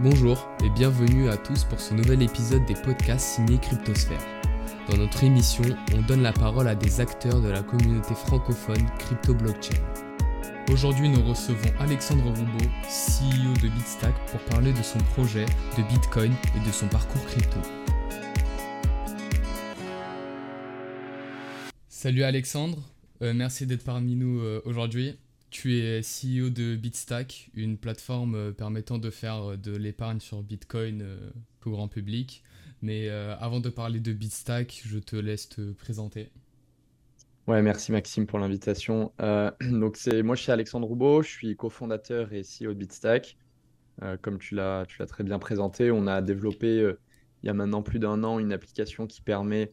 [0.00, 4.24] Bonjour et bienvenue à tous pour ce nouvel épisode des podcasts signés Cryptosphère.
[4.88, 9.74] Dans notre émission, on donne la parole à des acteurs de la communauté francophone crypto-blockchain.
[10.70, 15.46] Aujourd'hui, nous recevons Alexandre Roubaud, CEO de Bitstack, pour parler de son projet
[15.76, 17.58] de Bitcoin et de son parcours crypto.
[21.88, 22.78] Salut Alexandre,
[23.22, 25.18] euh, merci d'être parmi nous euh, aujourd'hui.
[25.50, 30.42] Tu es CEO de Bitstack, une plateforme euh, permettant de faire euh, de l'épargne sur
[30.42, 31.30] Bitcoin euh,
[31.64, 32.42] au grand public.
[32.80, 36.30] Mais avant de parler de Bitstack, je te laisse te présenter.
[37.48, 39.10] Ouais, merci Maxime pour l'invitation.
[39.18, 39.90] moi
[40.36, 43.36] je suis Alexandre Roubaud, je suis cofondateur et CEO de Bitstack.
[44.22, 46.94] comme tu l'as très bien présenté, on a développé
[47.42, 49.72] il y a maintenant plus d'un an une application qui permet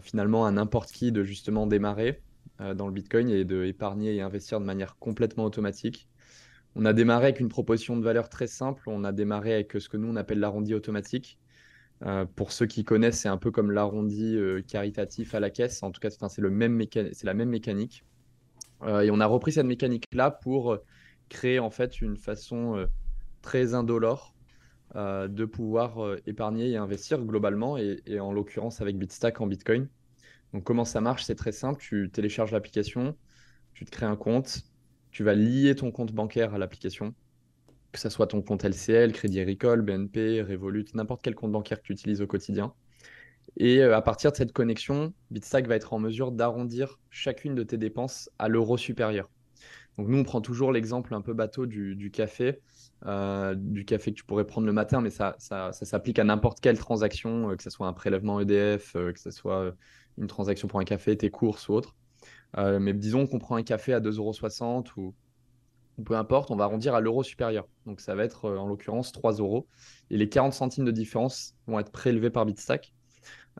[0.00, 2.22] finalement à n'importe qui de justement démarrer
[2.74, 6.08] dans le Bitcoin et de épargner et investir de manière complètement automatique.
[6.74, 8.82] On a démarré avec une proposition de valeur très simple.
[8.86, 11.38] On a démarré avec ce que nous on appelle l'arrondi automatique.
[12.04, 15.82] Euh, pour ceux qui connaissent, c'est un peu comme l'arrondi euh, caritatif à la caisse.
[15.82, 18.04] En tout cas, c'est le même c'est la même mécanique.
[18.84, 20.78] et on a repris cette mécanique-là pour
[21.28, 22.86] créer en fait une façon
[23.42, 24.34] très indolore
[24.94, 29.88] de pouvoir épargner et investir globalement, et en l'occurrence avec Bitstack en Bitcoin.
[30.52, 31.24] Donc, comment ça marche?
[31.24, 31.80] C'est très simple.
[31.80, 33.16] Tu télécharges l'application,
[33.74, 34.62] tu te crées un compte,
[35.10, 37.14] tu vas lier ton compte bancaire à l'application,
[37.92, 41.86] que ce soit ton compte LCL, Crédit Agricole, BNP, Revolut, n'importe quel compte bancaire que
[41.86, 42.72] tu utilises au quotidien.
[43.56, 47.62] Et euh, à partir de cette connexion, Bitstack va être en mesure d'arrondir chacune de
[47.62, 49.28] tes dépenses à l'euro supérieur.
[49.98, 52.60] Donc nous, on prend toujours l'exemple un peu bateau du, café,
[53.04, 56.78] euh, du café que tu pourrais prendre le matin, mais ça, s'applique à n'importe quelle
[56.78, 59.74] transaction, euh, que ce soit un prélèvement EDF, que ce soit
[60.18, 61.94] une transaction pour un café, tes courses ou autre.
[62.58, 65.14] Euh, mais disons qu'on prend un café à 2,60€ ou,
[65.98, 67.66] ou peu importe, on va arrondir à l'euro supérieur.
[67.86, 69.66] Donc ça va être euh, en l'occurrence 3 euros.
[70.10, 72.92] Et les 40 centimes de différence vont être prélevés par Bitstack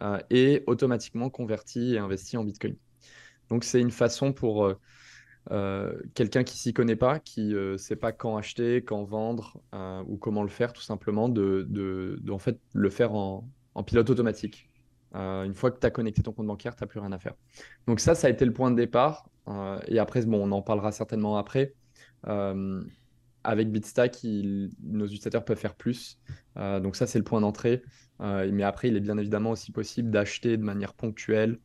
[0.03, 2.77] euh, et automatiquement convertis et investis en Bitcoin.
[3.49, 4.73] Donc c'est une façon pour
[6.15, 9.61] quelqu'un qui s'y connaît pas, qui ne sait pas quand acheter, quand vendre
[10.07, 13.45] ou comment le faire, tout simplement, de, de, en fait, le faire en
[13.85, 14.72] pilote automatique.
[15.15, 17.19] Euh, une fois que tu as connecté ton compte bancaire, tu n'as plus rien à
[17.19, 17.35] faire.
[17.87, 19.29] Donc ça, ça a été le point de départ.
[19.49, 21.75] Euh, et après, bon, on en parlera certainement après.
[22.27, 22.83] Euh,
[23.45, 26.21] avec Bitstack, nos utilisateurs peuvent faire plus.
[26.57, 27.83] donc ça, c'est le point d'entrée.
[28.21, 31.59] mais après, il est bien évidemment aussi possible d'acheter de manière ponctuelle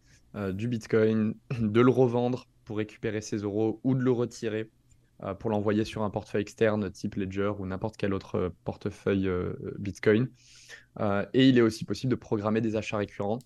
[0.53, 4.72] du Bitcoin, de le revendre pour récupérer ses euros ou de le retirer
[5.40, 9.30] pour l'envoyer sur un portefeuille externe type Ledger ou n'importe quel autre portefeuille
[9.80, 10.30] Bitcoin.
[11.00, 13.40] Euh, et il est aussi possible de programmer des achats récurrents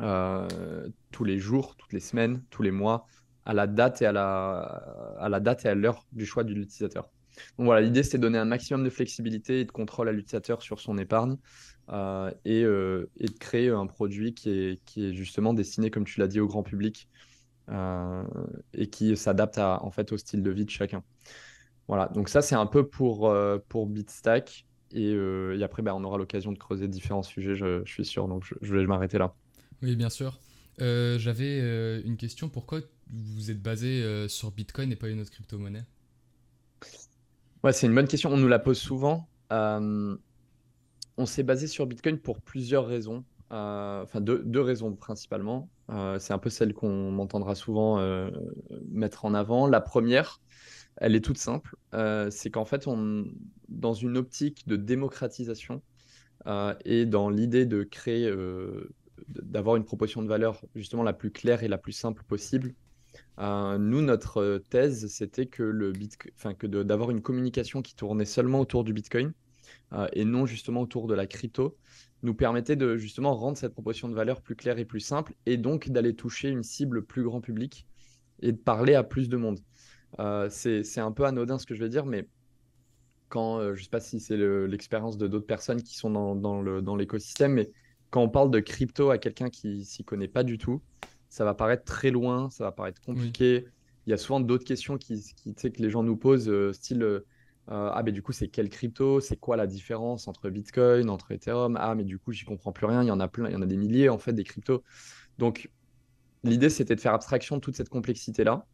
[0.00, 3.06] euh, tous les jours, toutes les semaines, tous les mois,
[3.44, 4.12] à la date et à
[5.74, 7.10] l'heure du choix de l'utilisateur.
[7.58, 10.62] Donc voilà, l'idée c'est de donner un maximum de flexibilité et de contrôle à l'utilisateur
[10.62, 11.36] sur son épargne
[11.90, 16.46] euh, et, de créer un produit qui est justement destiné, comme tu l'as dit, au
[16.46, 17.08] grand public
[17.68, 21.02] et qui s'adapte en fait au style de vie de chacun.
[21.88, 23.34] Voilà, donc ça c'est un peu pour,
[23.68, 24.66] pour Bitstack.
[24.94, 28.28] Euh, et, après, bah, on aura l'occasion de creuser différents sujets, je, suis sûr.
[28.28, 29.34] Donc, je, vais m'arrêter là.
[29.82, 30.38] Oui, bien sûr.
[30.80, 32.48] Euh, j'avais euh, une question.
[32.48, 35.84] Pourquoi vous êtes basé sur Bitcoin et pas une autre crypto-monnaie?
[37.62, 38.32] Ouais, c'est une bonne question.
[38.32, 39.28] On nous la pose souvent.
[39.50, 40.16] on
[41.24, 43.24] s'est basé sur Bitcoin pour plusieurs raisons.
[43.50, 45.68] Enfin, deux, raisons principalement.
[46.18, 48.00] c'est un peu celle qu'on m'entendra souvent
[48.90, 49.66] mettre en avant.
[49.66, 50.40] La première,
[50.96, 51.76] elle est toute simple.
[51.94, 52.86] Euh, c'est qu'en fait,
[53.68, 55.82] dans une optique de démocratisation
[56.46, 58.94] euh, et dans l'idée de créer, euh,
[59.28, 62.74] d'avoir une proposition de valeur justement la plus claire et la plus simple possible,
[63.38, 65.92] nous, notre thèse, c'était que le
[66.36, 69.32] enfin que d'avoir une communication qui tournait seulement autour du Bitcoin
[70.12, 71.76] et non justement autour de la crypto,
[72.22, 75.56] nous permettait de justement rendre cette proposition de valeur plus claire et plus simple et
[75.56, 77.86] donc d'aller toucher une cible plus grand public
[78.40, 79.60] et de parler à plus de monde.
[80.18, 82.28] Euh, c'est un peu anodin ce que je vais dire, mais
[83.28, 86.96] quand, euh, je ne sais pas si c'est l'expérience de d'autres personnes qui sont dans,
[86.96, 87.70] l'écosystème, mais
[88.10, 90.80] quand on parle de crypto à quelqu'un qui s'y connaît pas du tout,
[91.28, 93.66] ça va paraître très loin, ça va paraître compliqué.
[94.06, 97.22] Il y a souvent d'autres questions qui, qui que les gens nous posent, euh, style
[97.68, 99.20] Ah, mais du coup, c'est quelle crypto?
[99.20, 101.76] C'est quoi la différence entre Bitcoin, entre Ethereum?
[101.80, 103.02] Ah, mais du coup, j'y comprends plus rien.
[103.02, 104.84] Il y en a plein, il y en a des milliers en fait, des cryptos.
[105.38, 105.70] Donc,
[106.44, 108.66] l'idée, c'était de faire abstraction de toute cette complexité-là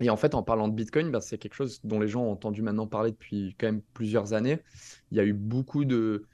[0.00, 2.32] et en fait, en parlant de Bitcoin, bah, c'est quelque chose dont les gens ont
[2.32, 4.62] entendu maintenant parler depuis quand même plusieurs années.
[5.10, 6.26] Il y a eu beaucoup de,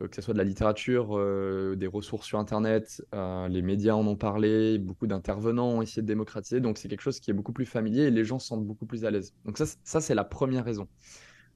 [0.00, 3.94] euh, que ce soit de la littérature, euh, des ressources sur Internet, euh, les médias
[3.94, 6.60] en ont parlé, beaucoup d'intervenants ont essayé de démocratiser.
[6.60, 8.86] Donc, c'est quelque chose qui est beaucoup plus familier et les gens se sentent beaucoup
[8.86, 9.34] plus à l'aise.
[9.44, 10.88] Donc, ça c'est la première raison.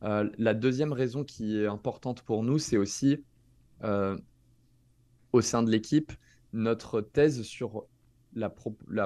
[0.02, 3.24] La deuxième raison qui est importante pour nous, c'est aussi
[5.32, 6.12] au sein de l'équipe
[6.52, 7.86] notre thèse sur
[8.34, 8.50] la,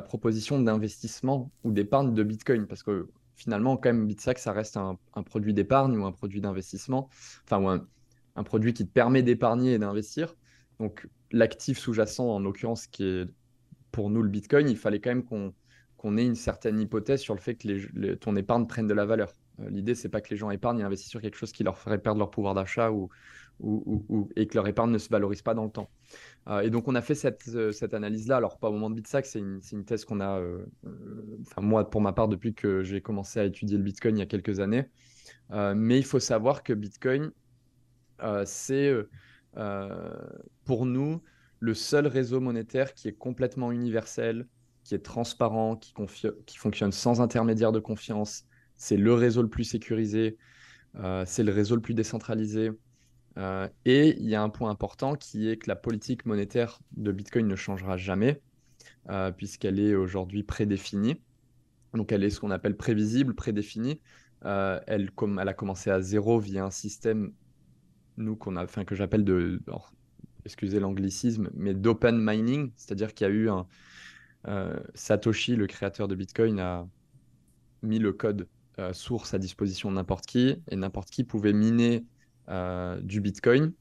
[0.03, 2.67] proposition d'investissement ou d'épargne de Bitcoin.
[2.67, 7.09] Parce que finalement, quand même, Bitsack, ça reste un, produit d'épargne ou un produit d'investissement,
[7.45, 10.35] enfin, ou un, produit qui te permet d'épargner et d'investir.
[10.81, 13.27] Donc, l'actif sous-jacent, en l'occurrence, qui est
[13.93, 15.25] pour nous le Bitcoin, il fallait quand même
[15.97, 19.33] qu'on ait une certaine hypothèse sur le fait que ton épargne prenne de la valeur.
[19.61, 21.79] Euh, l'idée, c'est pas que les gens épargnent et investissent sur quelque chose qui leur
[21.79, 23.09] ferait perdre leur pouvoir d'achat ou,
[24.35, 25.89] et que leur épargne ne se valorise pas dans le temps.
[26.49, 28.37] Euh, et donc, on a fait cette, euh, cette analyse-là.
[28.37, 30.43] Alors, pas au moment de Bitsack, c'est une, une, thèse qu'on a,
[31.43, 34.23] enfin, moi, pour ma part, depuis que j'ai commencé à étudier le Bitcoin il y
[34.23, 34.87] a quelques années.
[35.51, 37.31] mais il faut savoir que Bitcoin,
[38.45, 38.93] c'est
[40.65, 41.23] pour nous
[41.61, 44.49] le seul réseau monétaire qui est complètement universel,
[44.83, 48.45] qui est transparent, qui fonctionne sans intermédiaire de confiance.
[48.77, 50.37] C'est le réseau le plus sécurisé,
[51.25, 52.71] c'est le réseau le plus décentralisé,
[53.37, 57.11] euh, et il y a un point important qui est que la politique monétaire de
[57.11, 58.41] Bitcoin ne changera jamais,
[59.11, 61.21] euh, puisqu'elle est aujourd'hui prédéfinie.
[61.95, 64.01] Donc elle est ce qu'on appelle prévisible, prédéfinie.
[64.45, 67.33] Euh, elle, a commencé à zéro via un système,
[68.17, 69.61] nous, a, que j'appelle de,
[70.45, 73.49] excusez l'anglicisme, mais d'open mining, c'est-à-dire qu'il y a eu
[74.95, 76.87] Satoshi, le créateur de Bitcoin, a
[77.83, 78.47] mis le code
[78.93, 82.05] source à disposition de n'importe qui, et n'importe qui pouvait miner
[82.51, 83.73] euh, du Bitcoin,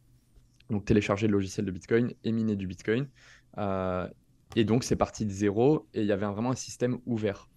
[0.69, 3.09] donc télécharger le logiciel de Bitcoin et miner du Bitcoin.
[3.57, 4.07] Euh,
[4.55, 7.49] et donc, c'est parti de zéro et il y avait vraiment un système ouvert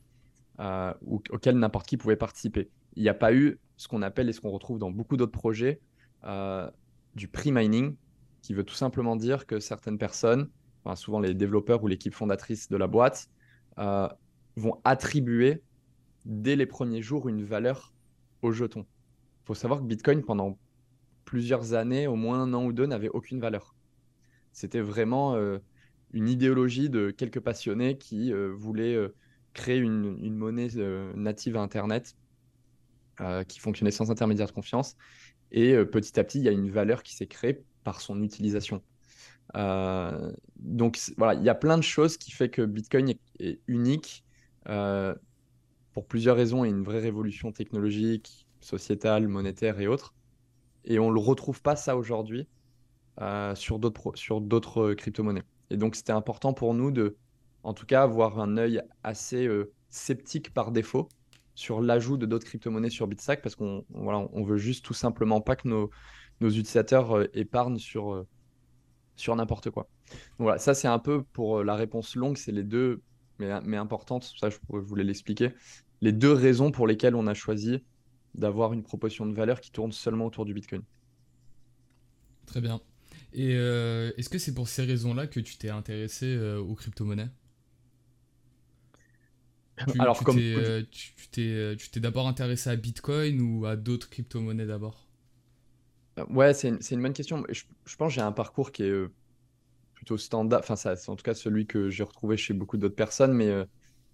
[0.59, 2.71] euh, auquel n'importe qui pouvait participer.
[2.97, 5.33] Il n'y a pas eu ce qu'on appelle et ce qu'on retrouve dans beaucoup d'autres
[5.33, 5.81] projets
[7.15, 7.95] du pre-mining,
[8.43, 10.51] qui veut tout simplement dire que certaines personnes,
[10.97, 13.29] souvent les développeurs ou l'équipe fondatrice de la boîte,
[13.77, 15.63] vont attribuer
[16.27, 17.95] dès les premiers jours une valeur
[18.43, 18.81] au jeton.
[18.81, 20.59] Il faut savoir que Bitcoin, pendant
[21.25, 23.75] plusieurs années, au moins un an ou deux, n'avait aucune valeur.
[24.53, 25.59] C'était vraiment euh,
[26.13, 29.15] une idéologie de quelques passionnés qui euh, voulaient euh,
[29.53, 30.69] créer une, monnaie
[31.15, 32.17] native à Internet
[33.49, 34.95] qui fonctionnait sans intermédiaire de confiance.
[35.51, 38.83] Et petit à petit, il y a une valeur qui s'est créée par son utilisation.
[39.55, 44.23] donc voilà, il y a plein de choses qui fait que Bitcoin est, unique
[45.97, 50.13] pour plusieurs raisons et une vraie révolution technologique, sociétale, monétaire et autres.
[50.85, 52.47] Et on ne le retrouve pas ça aujourd'hui
[53.23, 55.45] euh, sur d'autres euh, crypto-monnaies.
[55.71, 57.17] Et donc, c'était important pour nous de,
[57.63, 61.09] en tout cas, avoir un œil assez euh, sceptique par défaut
[61.55, 65.41] sur l'ajout de d'autres crypto-monnaies sur Bitstack parce qu'on voilà, on veut juste tout simplement
[65.41, 65.89] pas que nos,
[66.43, 68.27] nos utilisateurs épargnent sur,
[69.17, 69.89] sur n'importe quoi.
[70.11, 73.01] Donc voilà, ça c'est un peu pour la réponse longue, c'est les deux,
[73.39, 75.55] mais, mais importantes, ça je voulais l'expliquer,
[76.01, 77.83] les deux raisons pour lesquelles on a choisi
[78.35, 80.83] d'avoir une proposition de valeur qui tourne seulement autour du Bitcoin.
[82.47, 82.81] Très bien.
[83.33, 87.29] Et euh, est-ce que c'est pour ces raisons-là que tu t'es intéressé euh, aux crypto-monnaies?
[89.99, 95.07] Alors, comme euh, tu t'es d'abord intéressé à Bitcoin ou à d'autres crypto-monnaies d'abord?
[96.31, 97.45] Ouais, c'est une, une, bonne question.
[97.51, 99.07] Je, je pense que j'ai un parcours qui est
[99.93, 100.61] plutôt standard.
[100.61, 103.67] Enfin, c'est en tout cas celui que j'ai retrouvé chez beaucoup d'autres personnes, mais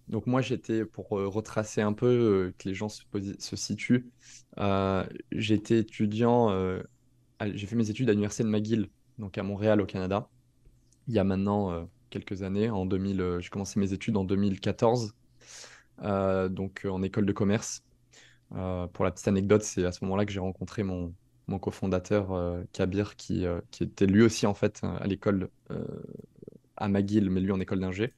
[0.08, 3.02] donc moi, j'étais, pour euh, retracer un peu, euh, que les gens se,
[3.38, 4.10] se situent,
[4.58, 6.50] euh, j'étais étudiant,
[7.41, 8.88] j'ai fait mes études à l'université de McGill,
[9.19, 10.29] donc à Montréal, au Canada,
[11.08, 12.70] il y a maintenant quelques années.
[12.70, 15.15] En 2000, j'ai commencé mes études en 2014,
[16.50, 17.82] donc en école de commerce.
[18.50, 21.15] pour la petite anecdote, c'est à ce moment-là que j'ai rencontré mon,
[21.48, 25.50] mon cofondateur Kabir, qui, qui était lui aussi en fait à l'école
[26.76, 28.15] à McGill, mais lui en école d'ingé.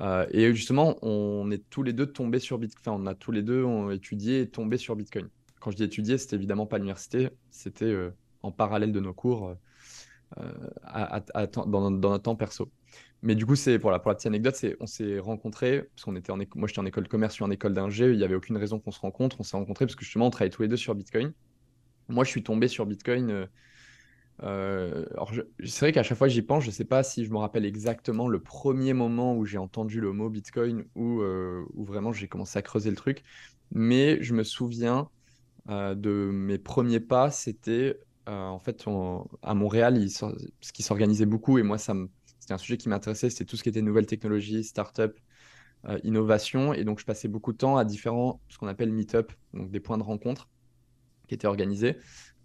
[0.00, 2.94] Euh, et justement, on est tous les deux tombés sur Bitcoin.
[2.94, 5.28] Enfin, on a tous les deux étudié et tombé sur Bitcoin.
[5.60, 8.10] Quand je dis étudier, c'était évidemment pas l'université, c'était euh,
[8.42, 9.54] en parallèle de nos cours
[10.38, 10.52] euh,
[11.66, 12.70] dans, notre temps perso.
[13.22, 16.38] Mais du coup, c'est pour la petite anecdote, on s'est rencontrés parce qu'on était en
[16.54, 18.78] moi j'étais en école de commerce, suis en école d'ingé, il n'y avait aucune raison
[18.78, 19.36] qu'on se rencontre.
[19.40, 21.34] On s'est rencontrés parce que justement on travaillait tous les deux sur Bitcoin.
[22.08, 23.46] Moi, je suis tombé sur Bitcoin
[24.42, 25.04] euh,
[25.64, 27.66] c'est vrai qu'à chaque fois j'y pense, je ne sais pas si je me rappelle
[27.66, 32.26] exactement le premier moment où j'ai entendu le mot Bitcoin ou euh, où vraiment j'ai
[32.26, 33.22] commencé à creuser le truc,
[33.70, 35.10] mais je me souviens
[35.68, 38.84] euh, de mes premiers pas, c'était en fait
[39.42, 43.56] à Montréal, ce qui s'organisait beaucoup et moi c'était un sujet qui m'intéressait, c'était tout
[43.56, 45.18] ce qui était nouvelles technologies, start-up,
[46.04, 49.72] innovation et donc je passais beaucoup de temps à différents ce qu'on appelle meet-up, donc
[49.72, 50.48] des points de rencontre
[51.26, 51.96] qui étaient organisés.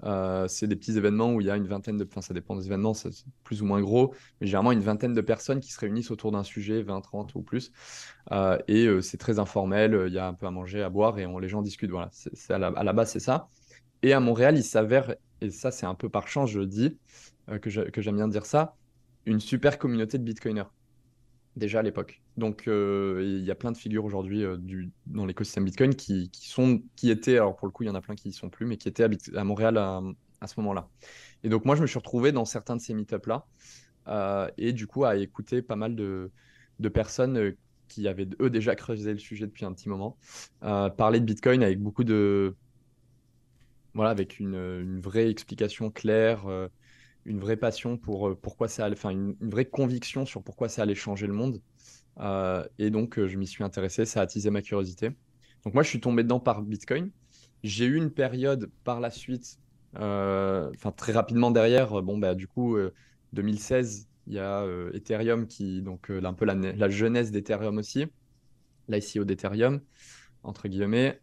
[0.03, 2.05] Euh, c'est des petits événements où il y a une vingtaine de.
[2.05, 3.09] Enfin, ça dépend des événements, c'est
[3.43, 6.43] plus ou moins gros, mais généralement une vingtaine de personnes qui se réunissent autour d'un
[6.43, 7.71] sujet, 20, 30 ou plus.
[8.31, 11.17] Euh, et euh, c'est très informel, il y a un peu à manger, à boire
[11.19, 11.91] et les gens discutent.
[11.91, 13.49] Voilà, c'est, à, la, base, c'est ça.
[14.03, 16.97] Et à Montréal, il s'avère, et ça c'est un peu par chance, je dis,
[17.61, 18.75] que j'aime bien dire ça,
[19.25, 20.69] une super communauté de Bitcoiners,
[21.55, 22.21] déjà à l'époque.
[22.37, 24.57] Donc euh, il y a plein de figures aujourd'hui euh,
[25.07, 26.29] dans l'écosystème Bitcoin qui,
[27.03, 28.77] étaient, alors pour le coup il y en a plein qui n'y sont plus, mais
[28.77, 30.01] qui étaient à, Montréal à,
[30.47, 30.89] ce moment-là.
[31.43, 33.45] Et donc moi je me suis retrouvé dans certains de ces meetups-là,
[34.57, 36.31] et du coup à écouter pas mal de,
[36.93, 37.55] personnes
[37.87, 40.17] qui avaient eux déjà creusé le sujet depuis un petit moment,
[40.61, 42.55] parler de Bitcoin avec beaucoup de
[43.95, 46.67] voilà, avec une, vraie explication claire, euh,
[47.25, 50.95] une vraie passion pour euh, pourquoi ça enfin une, vraie conviction sur pourquoi ça allait
[50.95, 51.61] changer le monde.
[52.19, 55.09] Euh, et donc, je m'y suis intéressé, ça a attisé ma curiosité.
[55.63, 57.11] Donc, moi, je suis tombé dedans par Bitcoin.
[57.63, 59.59] J'ai eu une période par la suite,
[59.95, 62.77] enfin très rapidement derrière, bon, bah, du coup,
[63.33, 68.05] 2016, il y a Ethereum qui, donc un peu la, la jeunesse d'Ethereum aussi,
[68.87, 69.81] l'ICO d'Ethereum,
[70.43, 71.19] entre guillemets.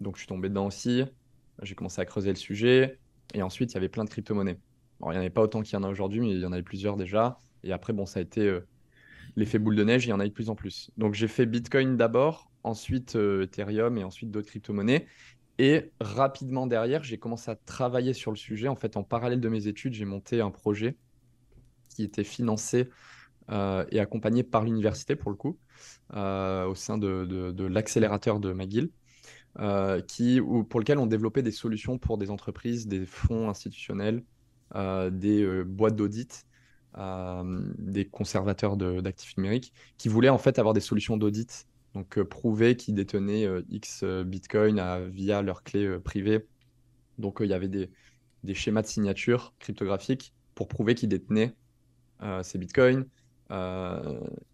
[0.00, 1.04] Donc je suis tombé dedans aussi.
[1.62, 2.98] J'ai commencé à creuser le sujet.
[3.34, 4.58] Et ensuite, il y avait plein de crypto-monnaies.
[5.00, 6.52] il n'y en avait pas autant qu'il y en a aujourd'hui, mais il y en
[6.52, 7.40] avait plusieurs déjà.
[7.64, 8.66] Et après, bon, ça a été euh,
[9.36, 10.90] l'effet boule de neige, il y en a eu de plus en plus.
[10.96, 15.06] Donc j'ai fait Bitcoin d'abord, ensuite euh, Ethereum et ensuite d'autres crypto-monnaies.
[15.58, 18.68] Et rapidement derrière, j'ai commencé à travailler sur le sujet.
[18.68, 20.96] En fait, en parallèle de mes études, j'ai monté un projet
[21.88, 22.88] qui était financé
[23.50, 25.58] euh, et accompagné par l'université pour le coup,
[26.10, 28.90] au sein de, de l'accélérateur de McGill.
[29.60, 34.22] Euh, qui, ou, pour lequel on développait des solutions pour des entreprises, des fonds institutionnels,
[34.76, 36.44] euh, des euh, boîtes d'audit,
[37.78, 42.94] des conservateurs d'actifs numériques, qui voulaient en fait avoir des solutions d'audit, donc prouver qu'ils
[42.96, 46.44] détenaient X Bitcoin via leur clé privée.
[47.18, 47.88] Donc il y avait des,
[48.42, 51.54] des, schémas de signature cryptographiques pour prouver qu'ils détenaient
[52.42, 53.04] ces Bitcoins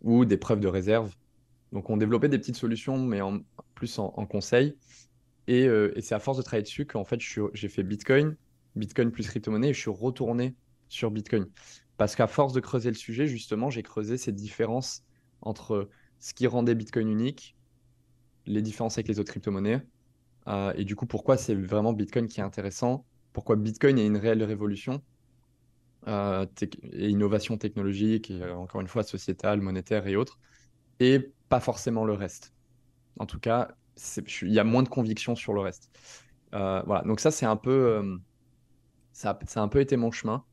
[0.02, 1.14] ou des preuves de réserve.
[1.72, 3.40] Donc on développait des petites solutions, mais en,
[3.74, 4.76] plus en, conseil.
[5.50, 8.36] Euh, et, c'est à force de travailler dessus qu'en fait, j'ai fait Bitcoin,
[8.76, 10.54] Bitcoin plus crypto-monnaie, et je suis retourné
[10.88, 11.46] sur Bitcoin.
[11.96, 15.04] Parce qu'à force de creuser le sujet, justement, j'ai creusé ces différences
[15.42, 15.88] entre
[16.18, 17.56] ce qui rendait Bitcoin unique,
[18.46, 19.82] les différences avec les autres crypto-monnaies,
[20.48, 24.16] euh, et du coup, pourquoi c'est vraiment Bitcoin qui est intéressant, pourquoi Bitcoin est une
[24.16, 25.02] réelle révolution,
[26.06, 26.46] euh,
[26.92, 30.38] et innovation technologique, et encore une fois sociétale, monétaire et autres,
[31.00, 32.53] et pas forcément le reste.
[33.18, 33.68] En tout cas,
[34.42, 35.90] il y a moins de conviction sur le reste.
[36.54, 38.16] Euh, voilà, donc ça, c'est un peu, euh,
[39.12, 40.44] ça, a un peu été mon chemin.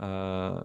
[0.00, 0.60] Euh,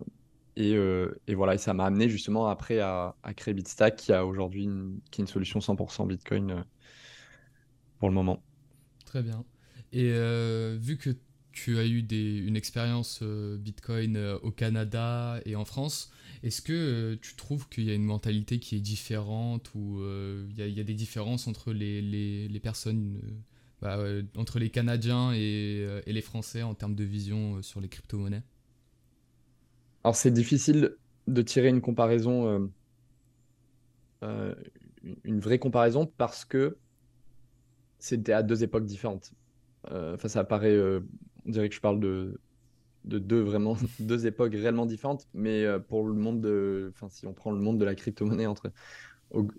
[0.55, 4.99] et, voilà, et ça m'a amené justement après à, créer Bitstack, qui a aujourd'hui une,
[5.17, 6.65] une solution 100% Bitcoin
[7.99, 8.43] pour le moment.
[9.05, 9.43] Très bien.
[9.91, 10.11] Et
[10.77, 11.09] vu que
[11.51, 11.99] tu as eu
[12.45, 16.11] une expérience Bitcoin au Canada et en France,
[16.43, 20.47] est-ce que euh, tu trouves qu'il y a une mentalité qui est différente ou euh,
[20.49, 23.19] il y, a des différences entre les, personnes,
[23.83, 27.89] euh, bah, entre les Canadiens et, et, les Français en termes de vision sur les
[27.89, 28.43] crypto-monnaies?
[30.03, 30.95] Alors c'est difficile
[31.27, 32.71] de tirer une comparaison,
[34.23, 36.77] une vraie comparaison parce que
[37.99, 39.31] c'était à deux époques différentes.
[39.85, 40.75] Enfin, ça paraît,
[41.45, 42.39] on dirait que je parle de,
[43.05, 45.27] de deux vraiment deux époques réellement différentes.
[45.33, 48.45] Mais euh, pour le monde de, enfin si on prend le monde de la crypto-monnaie
[48.45, 48.71] entre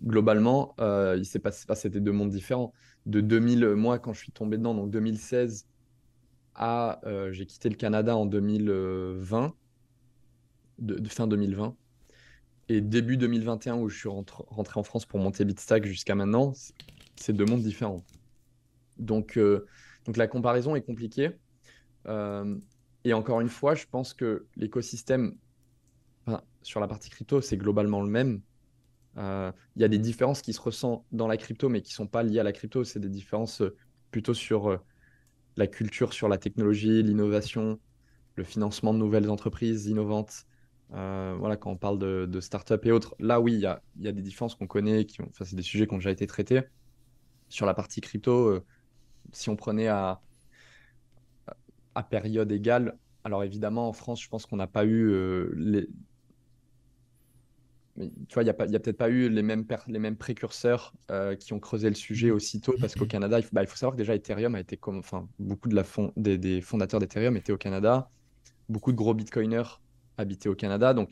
[0.04, 2.72] globalement, euh, il pas c'était deux mondes différents.
[3.06, 5.66] De 2000, moi quand je suis tombé dedans, donc 2016
[6.54, 9.54] à euh, j'ai quitté le Canada en 2020,
[10.78, 11.74] de, fin 2020.
[12.68, 16.52] Et début 2021 où je suis rentré, en France pour monter Bitstack jusqu'à maintenant,
[17.16, 18.04] c'est deux mondes différents.
[18.98, 19.38] Donc,
[20.06, 21.30] donc la comparaison est compliquée.
[23.04, 25.36] Et encore une fois, je pense que l'écosystème
[26.62, 28.40] sur la partie crypto, c'est globalement le même.
[29.18, 31.96] Euh, il y a des différences qui se ressentent dans la crypto, mais qui ne
[31.96, 32.84] sont pas liées à la crypto.
[32.84, 33.76] C'est des différences euh,
[34.10, 34.78] plutôt sur euh,
[35.56, 37.78] la culture, sur la technologie, l'innovation,
[38.36, 40.46] le financement de nouvelles entreprises innovantes.
[40.90, 44.08] voilà, quand on parle de, de start-up et autres, là oui, il y a, y
[44.08, 46.26] a, des différences qu'on connaît, qui ont, enfin, c'est des sujets qui ont déjà été
[46.26, 46.62] traités.
[47.48, 48.62] Sur la partie crypto,
[49.32, 50.22] si on prenait à,
[51.94, 52.96] à période égale.
[53.24, 55.86] Alors évidemment, en France, je pense qu'on n'a pas eu euh, les...
[57.96, 61.52] tu vois, il n'y a, peut-être pas eu les mêmes, les mêmes précurseurs euh, qui
[61.52, 63.98] ont creusé le sujet aussitôt, parce qu'au Canada, il faut, bah, il faut, savoir que
[63.98, 65.84] déjà Ethereum a été comme, enfin, beaucoup de la
[66.16, 68.10] des, fondateurs d'Ethereum étaient au Canada,
[68.68, 69.80] beaucoup de gros bitcoiners
[70.18, 71.10] habitaient au Canada, donc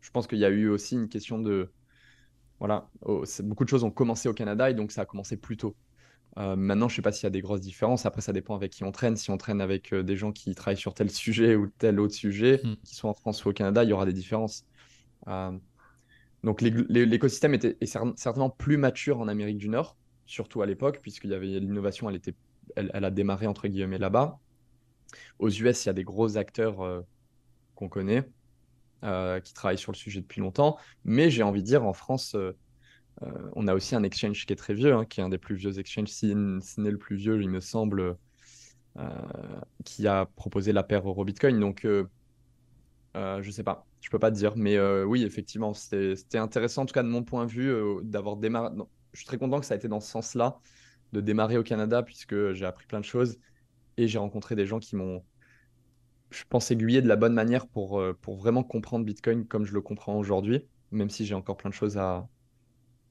[0.00, 1.70] je pense qu'il y a eu aussi une question de,
[2.58, 5.56] voilà, oh, beaucoup de choses ont commencé au Canada et donc ça a commencé plus
[5.56, 5.76] tôt.
[6.36, 8.06] Euh, maintenant, je ne sais pas s'il y a des grosses différences.
[8.06, 9.16] Après, ça dépend avec qui on traîne.
[9.16, 12.14] Si on traîne avec euh, des gens qui travaillent sur tel sujet ou tel autre
[12.14, 12.76] sujet, hmm.
[12.84, 14.66] qui sont en France ou au Canada, il y aura des différences.
[15.28, 15.52] Euh,
[16.42, 21.34] donc, l'écosystème était certainement plus mature en Amérique du Nord, surtout à l'époque, puisqu'il y
[21.34, 22.34] avait l'innovation, elle était
[22.76, 24.38] elle, a démarré entre guillemets là-bas.
[25.38, 27.02] Aux US, il y a des gros acteurs
[27.74, 28.24] qu'on connaît
[29.02, 30.76] qui travaillent sur le sujet depuis longtemps.
[31.04, 32.36] Mais j'ai envie de dire, en France,
[33.54, 35.54] on a aussi un exchange qui est très vieux, hein, qui est un des plus
[35.54, 38.16] vieux exchanges, si, ce n'est le plus vieux, il me semble,
[39.84, 41.58] qui a proposé la paire Euro-Bitcoin.
[41.60, 41.86] Donc,
[43.16, 46.82] euh, je sais pas, je peux pas te dire, mais euh, oui, effectivement, c'était intéressant,
[46.82, 48.74] en tout cas de mon point de vue, euh, d'avoir démarré.
[49.12, 50.58] je suis très content que ça ait été dans ce sens-là,
[51.12, 53.38] de démarrer au Canada, puisque j'ai appris plein de choses
[53.96, 55.22] et j'ai rencontré des gens qui m'ont,
[56.30, 59.80] je pense, aiguillé de la bonne manière pour, pour vraiment comprendre Bitcoin comme je le
[59.80, 62.28] comprends aujourd'hui, même si j'ai encore plein de choses à,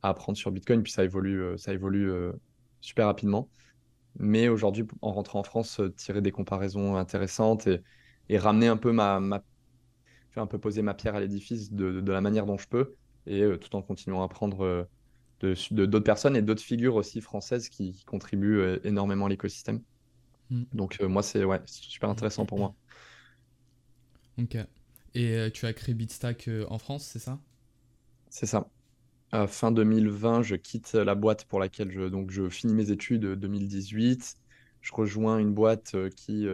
[0.03, 2.11] à, apprendre sur Bitcoin, puis ça évolue, ça évolue
[2.81, 3.49] super rapidement.
[4.19, 7.81] Mais aujourd'hui, en rentrant en France, tirer des comparaisons intéressantes et,
[8.29, 9.43] et ramener un peu ma, ma
[10.41, 12.95] un peu poser ma pierre à l'édifice de, de, la manière dont je peux,
[13.27, 14.83] et euh, tout en continuant à apprendre euh,
[15.41, 15.55] de
[15.85, 19.81] d'autres personnes et d'autres figures aussi françaises qui, contribuent euh, énormément à l'écosystème.
[20.49, 20.63] Mm.
[20.73, 22.75] Donc moi, c'est ouais, super intéressant pour moi.
[24.39, 24.57] Ok.
[25.15, 27.39] Et tu as créé Bitstack en France, c'est ça?
[28.29, 28.67] C'est ça.
[29.47, 34.37] Fin 2020, je quitte la boîte pour laquelle je, donc, je finis mes études 2018.
[34.81, 36.47] Je rejoins une boîte qui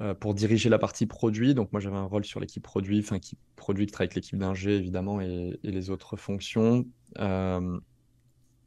[0.00, 1.54] euh, pour diriger la partie produit.
[1.54, 4.38] Donc moi j'avais un rôle sur l'équipe produit, enfin qui produit qui travaille avec l'équipe
[4.38, 6.86] d'ingé évidemment et, les autres fonctions,
[7.18, 7.78] euh,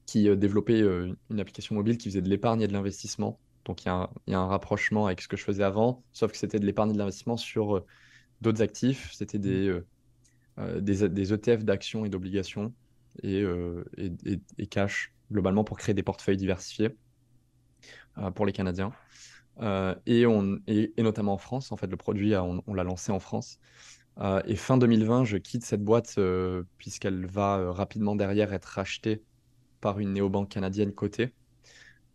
[0.05, 3.39] qui euh, développait une application mobile qui faisait de l'épargne et de l'investissement.
[3.65, 6.59] Donc il y, a un rapprochement avec ce que je faisais avant, sauf que c'était
[6.59, 7.83] de l'épargne et de l'investissement sur
[8.41, 9.11] d'autres actifs.
[9.13, 9.79] C'était des,
[10.81, 12.73] des, des, ETF d'actions et d'obligations
[13.21, 13.45] et,
[14.57, 16.95] et, cash globalement pour créer des portefeuilles diversifiés
[18.35, 18.93] pour les Canadiens.
[19.61, 21.71] Euh, et, on, et, notamment en France.
[21.71, 23.59] En fait, le produit, on, l'a lancé en France.
[24.19, 29.23] Euh, et fin 2020, je quitte cette boîte euh, puisqu'elle va rapidement derrière être rachetée
[29.81, 31.33] par une néobanque canadienne cotée.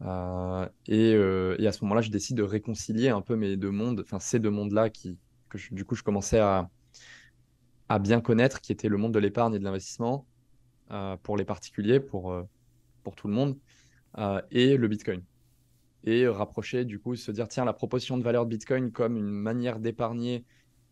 [0.01, 4.39] Et, à ce moment-là, je décide de réconcilier un peu mes deux mondes, enfin ces
[4.39, 5.09] deux mondes-là que
[5.73, 6.71] du coup, je commençais à,
[7.89, 10.27] à bien connaître, qui était le monde de l'épargne et de l'investissement
[11.23, 12.35] pour les particuliers, pour,
[13.03, 13.57] pour tout le monde,
[14.51, 15.23] et le Bitcoin
[16.05, 19.29] et rapprocher, du coup, se dire, tiens, la proposition de valeur de Bitcoin comme une
[19.29, 20.45] manière d'épargner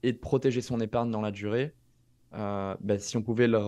[0.02, 1.74] et de protéger son épargne dans la durée,
[2.34, 3.58] euh, ben, si on pouvait le,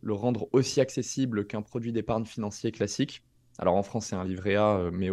[0.00, 3.22] le, rendre aussi accessible qu'un produit d'épargne financier classique.
[3.58, 5.10] Alors en France, c'est un livret A, euh, mais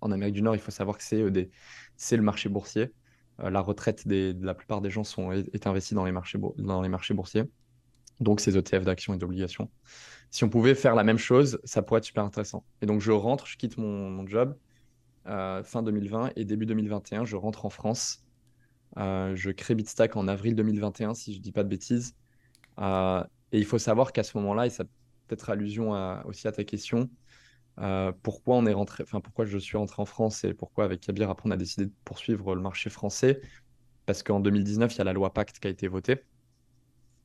[0.00, 2.92] en Amérique du Nord, il faut savoir que c'est euh, le marché boursier.
[3.38, 6.82] la retraite des, de la plupart des gens sont, est, investie dans les, marchés dans
[6.82, 7.44] les marchés boursiers,
[8.20, 9.70] donc ces ETF d'actions et d'obligations.
[10.30, 12.64] Si on pouvait faire la même chose, ça pourrait être super intéressant.
[12.82, 14.56] Et donc je rentre, je quitte mon, job,
[15.24, 18.24] fin 2020 et début 2021, je rentre en France.
[18.96, 22.16] Euh, je crée Bitstack en avril 2021, si je ne dis pas de bêtises.
[22.78, 25.92] Euh, et il faut savoir qu'à ce moment-là, et ça peut-être allusion
[26.24, 27.10] aussi à ta question,
[27.80, 31.30] euh, pourquoi on est rentré, pourquoi je suis rentré en France et pourquoi avec Kabir
[31.30, 33.40] après on a décidé de poursuivre le marché français,
[34.06, 36.24] parce qu'en 2019 il y a la loi Pacte qui a été votée.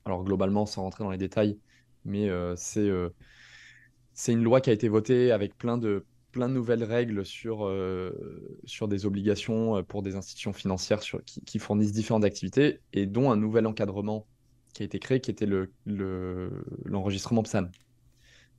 [0.06, 1.58] Alors globalement, sans rentrer dans les détails,
[2.06, 2.90] mais c'est
[4.14, 7.66] c'est une loi qui a été votée avec plein de plein de nouvelles règles sur,
[7.66, 11.00] euh, sur des obligations euh, pour des institutions financières
[11.46, 14.26] qui, fournissent différentes activités et dont un nouvel encadrement
[14.74, 15.46] qui a été créé qui était
[15.86, 17.68] l'enregistrement le, PSAN.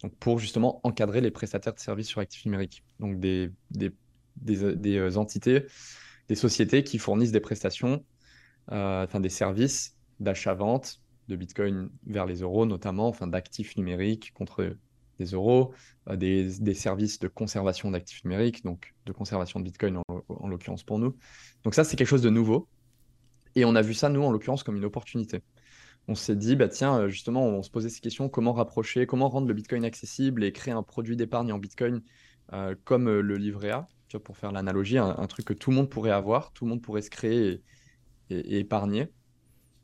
[0.03, 2.85] Donc pour justement encadrer les prestataires de services sur actifs numériques.
[3.01, 3.91] Donc des, des,
[4.37, 5.67] des, euh, entités,
[6.29, 8.05] des sociétés qui fournissent des prestations,
[8.69, 14.77] enfin des services d'achat-vente de Bitcoin vers les euros notamment, enfin d'actifs numériques contre
[15.19, 15.73] des euros,
[16.09, 20.99] euh, des, services de conservation d'actifs numériques, donc de conservation de Bitcoin en, l'occurrence pour
[20.99, 21.17] nous.
[21.63, 22.69] Donc ça, c'est quelque chose de nouveau.
[23.55, 25.43] Et on a vu ça, nous, en l'occurrence, comme une opportunité.
[26.09, 29.29] On s'est dit, bah, tiens, euh, justement, on se posait ces questions, comment rapprocher, comment
[29.29, 32.03] rendre le Bitcoin accessible et créer un produit d'épargne en Bitcoin
[32.53, 33.87] euh, comme le livret A,
[34.19, 37.03] pour faire l'analogie, un, truc que tout le monde pourrait avoir, tout le monde pourrait
[37.03, 37.63] se créer
[38.31, 39.09] et, épargner.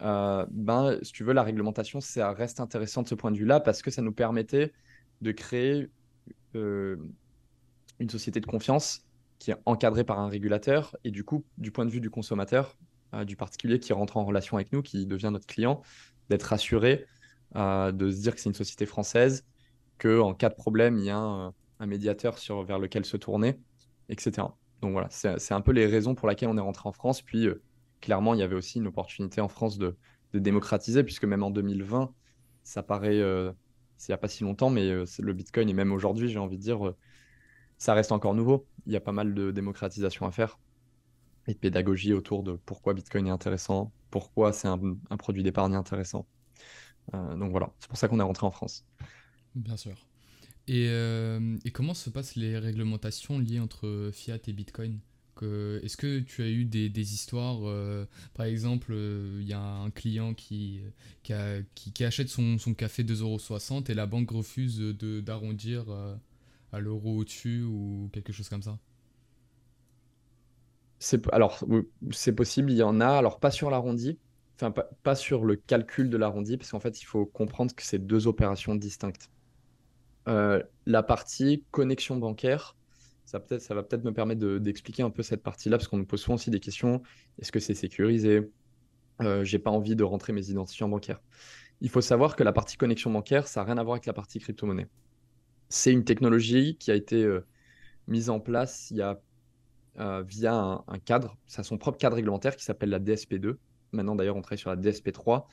[0.01, 3.83] Ben, si tu veux, la réglementation, ça reste intéressant de ce point de vue-là parce
[3.83, 4.73] que ça nous permettait
[5.21, 5.91] de créer
[6.57, 6.97] euh,
[7.99, 9.07] une société de confiance
[9.39, 12.79] qui est encadrée par un régulateur et du coup, du point de vue du consommateur,
[13.15, 15.83] euh, du particulier qui rentre en relation avec nous, qui devient notre client,
[16.31, 17.07] d'être rassuré,
[17.57, 19.45] euh, de se dire que c'est une société française,
[19.99, 21.53] qu'en cas de problème, il y a un,
[21.87, 23.59] médiateur sur, vers lequel se tourner,
[24.09, 24.47] etc.
[24.81, 27.21] Donc voilà, c'est un peu les raisons pour lesquelles on est rentré en France.
[27.21, 27.49] Puis
[28.01, 29.97] clairement, il y avait aussi une opportunité en France de,
[30.33, 32.13] démocratiser, puisque même en 2020,
[32.63, 33.21] ça paraît
[34.09, 36.57] il n'y a pas si longtemps, mais euh, le Bitcoin, et même aujourd'hui, j'ai envie
[36.57, 36.97] de dire, euh,
[37.79, 38.67] ça reste encore nouveau.
[38.87, 40.59] Il y a pas mal de démocratisation à faire
[41.47, 44.79] et de pédagogie autour de pourquoi Bitcoin est intéressant, pourquoi c'est un,
[45.19, 46.27] produit d'épargne intéressant.
[47.15, 48.87] Euh, donc voilà, c'est pour ça qu'on est rentré en France.
[49.55, 50.07] Bien sûr.
[50.69, 50.87] Et,
[51.73, 55.01] comment se passent les réglementations liées entre fiat et Bitcoin?
[55.43, 59.91] Est-ce que tu as eu des, histoires, euh, par exemple, il euh, y a un
[59.91, 60.81] client qui,
[61.23, 66.15] qui, achète son, café 2,60€ et la banque refuse d'arrondir euh,
[66.73, 68.79] à l'euro au-dessus ou quelque chose comme ça?
[71.33, 71.65] Alors,
[72.11, 73.09] c'est possible, il y en a.
[73.09, 74.19] Alors, pas sur l'arrondi,
[74.57, 77.83] enfin, pas, pas, sur le calcul de l'arrondi, parce qu'en fait, il faut comprendre que
[77.83, 79.31] c'est deux opérations distinctes.
[80.27, 82.77] la partie connexion bancaire,
[83.31, 86.35] ça, va peut-être me permettre d'expliquer un peu cette partie-là, parce qu'on me pose souvent
[86.35, 87.03] aussi des questions.
[87.39, 88.51] Est-ce que c'est sécurisé?
[89.23, 91.21] Euh, J'ai pas envie de rentrer mes identifiants bancaires.
[91.81, 94.13] Il faut savoir que la partie connexion bancaire, ça n'a rien à voir avec la
[94.13, 94.89] partie crypto-monnaie.
[95.69, 97.47] C'est une technologie qui a été euh,
[98.09, 102.65] mise en place euh, via un, un, cadre, ça a son propre cadre réglementaire qui
[102.65, 103.57] s'appelle la DSP2.
[103.93, 105.45] Maintenant, d'ailleurs, on travaille sur la DSP3.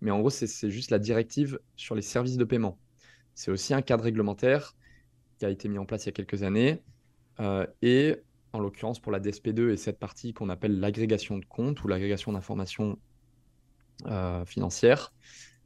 [0.00, 2.78] Mais en gros, c'est juste la directive sur les services de paiement.
[3.34, 4.74] C'est aussi un cadre réglementaire
[5.38, 6.82] qui a été mis en place il y a quelques années
[7.82, 8.16] et
[8.52, 12.32] en l'occurrence, pour la DSP2 et cette partie qu'on appelle l'agrégation de comptes ou l'agrégation
[12.32, 12.98] d'informations
[14.06, 15.12] euh, financières,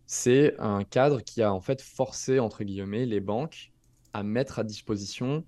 [0.06, 3.72] c'est un cadre qui a en fait forcé, entre guillemets, les banques
[4.12, 5.44] à mettre à disposition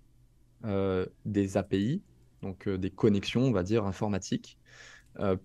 [0.64, 2.02] euh, des API,
[2.42, 4.58] donc des connexions, on va dire, informatiques,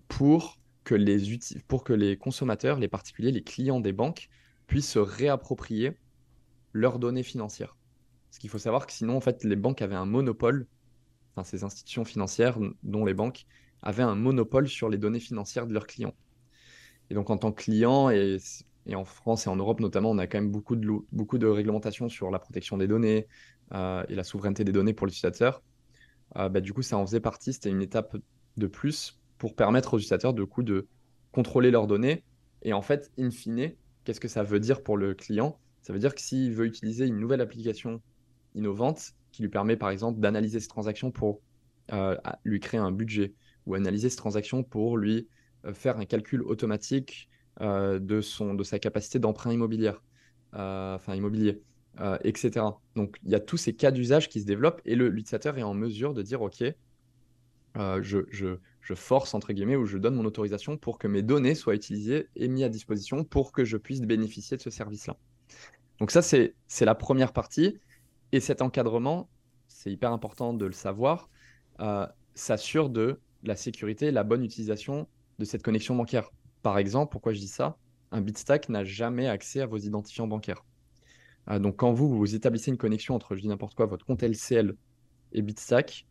[0.08, 4.28] pour, que les pour que les consommateurs, les particuliers, les clients des banques
[4.66, 5.92] puissent se réapproprier
[6.72, 7.76] leurs données financières.
[8.32, 10.66] Parce qu'il faut savoir que sinon, en fait, les banques avaient un monopole,
[11.36, 13.44] enfin, ces institutions financières, dont les banques,
[13.82, 16.14] avaient un monopole sur les données financières de leurs clients.
[17.10, 18.38] Et donc, en tant que client, et,
[18.94, 22.08] en France et en Europe notamment, on a quand même beaucoup de, beaucoup de réglementations
[22.08, 23.26] sur la protection des données
[23.74, 25.62] euh, et la souveraineté des données pour l'utilisateur.
[26.36, 28.16] Euh, bah, du coup, ça en faisait partie, c'était une étape
[28.56, 30.86] de plus pour permettre aux utilisateurs de, coup, de
[31.32, 32.24] contrôler leurs données.
[32.62, 35.58] Et en fait, in fine, qu'est-ce que ça veut dire pour le client?
[35.82, 38.00] Ça veut dire que s'il veut utiliser une nouvelle application
[38.54, 41.40] innovante qui lui permet par exemple d'analyser ses transactions pour
[41.92, 43.34] euh, lui créer un budget
[43.66, 45.28] ou analyser ses transactions pour lui
[45.64, 47.28] euh, faire un calcul automatique
[47.60, 50.02] euh, de, sa capacité d'emprunt immobilière,
[50.52, 51.60] enfin immobilier,
[52.24, 52.66] etc.
[52.94, 55.74] Donc il y a tous ces cas d'usage qui se développent et l'utilisateur est en
[55.74, 56.62] mesure de dire ok,
[57.74, 61.54] je, je, je, force entre guillemets ou je donne mon autorisation pour que mes données
[61.54, 65.16] soient utilisées et mises à disposition pour que je puisse bénéficier de ce service-là.
[65.98, 67.78] Donc ça c'est la première partie.
[68.32, 69.28] Et cet encadrement,
[69.68, 71.28] c'est hyper important de le savoir,
[71.80, 75.06] euh, s'assure de la sécurité la bonne utilisation
[75.38, 76.30] de cette connexion bancaire.
[76.62, 77.76] Par exemple, pourquoi je dis ça?
[78.10, 80.64] Un Bitstack n'a jamais accès à vos identifiants bancaires.
[81.50, 84.22] Euh, donc, quand vous, vous établissez une connexion entre, je dis n'importe quoi, votre compte
[84.22, 84.76] LCL
[85.32, 86.06] et Bitstack,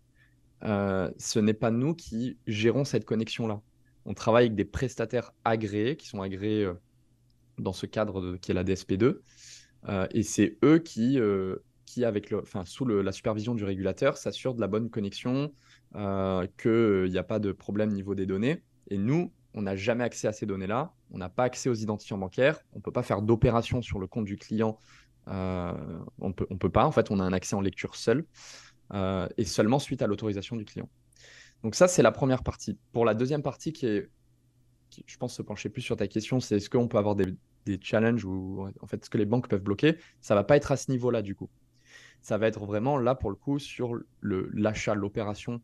[0.63, 3.61] euh, ce n'est pas nous qui gérons cette connexion-là.
[4.05, 6.69] On travaille avec des prestataires agréés, qui sont agréés
[7.57, 9.19] dans ce cadre qui est la DSP2.
[10.11, 11.19] et c'est eux qui
[11.91, 15.51] qui, avec le, enfin, sous la supervision du régulateur, s'assure de la bonne connexion,
[15.95, 18.63] euh, qu'il n'y a pas de problème niveau des données.
[18.89, 20.93] Et nous, on n'a jamais accès à ces données-là.
[21.11, 22.61] On n'a pas accès aux identifiants bancaires.
[22.73, 24.77] On ne peut pas faire d'opération sur le compte du client.
[25.27, 25.73] Euh,
[26.19, 26.85] on peut, ne on peut pas.
[26.85, 28.25] En fait, on a un accès en lecture seul
[28.93, 30.89] euh, et seulement suite à l'autorisation du client.
[31.63, 32.79] Donc ça, c'est la première partie.
[32.93, 34.09] Pour la deuxième partie, qui est,
[35.05, 37.77] je pense, se pencher plus sur ta question, c'est est-ce qu'on peut avoir des, des
[37.81, 40.77] challenges ou en fait, est-ce que les banques peuvent bloquer Ça va pas être à
[40.77, 41.49] ce niveau-là du coup
[42.21, 45.61] ça va être vraiment là pour le coup sur l'achat, l'opération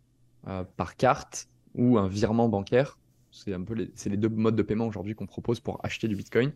[0.47, 2.97] euh, par carte ou un virement bancaire.
[3.31, 6.15] C'est un peu les, les deux modes de paiement aujourd'hui qu'on propose pour acheter du
[6.15, 6.51] Bitcoin.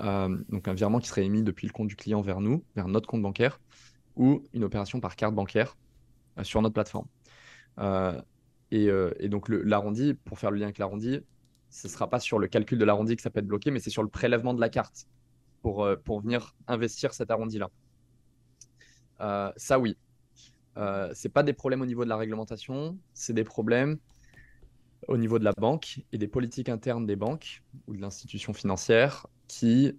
[0.00, 2.88] Euh, donc un virement qui serait émis depuis le compte du client vers nous, vers
[2.88, 3.60] notre compte bancaire,
[4.16, 5.76] ou une opération par carte bancaire
[6.38, 7.06] euh, sur notre plateforme.
[8.72, 8.88] Et,
[9.28, 11.20] donc l'arrondi, pour faire le lien avec l'arrondi,
[11.70, 13.80] ce ne sera pas sur le calcul de l'arrondi que ça peut être bloqué, mais
[13.80, 15.06] c'est sur le prélèvement de la carte
[15.62, 17.70] pour, pour venir investir cet arrondi-là.
[19.20, 19.96] Euh, ça, oui.
[20.76, 23.98] Euh, c'est pas des problèmes au niveau de la réglementation, c'est des problèmes
[25.08, 29.26] au niveau de la banque et des politiques internes des banques ou de l'institution financière
[29.48, 29.98] qui,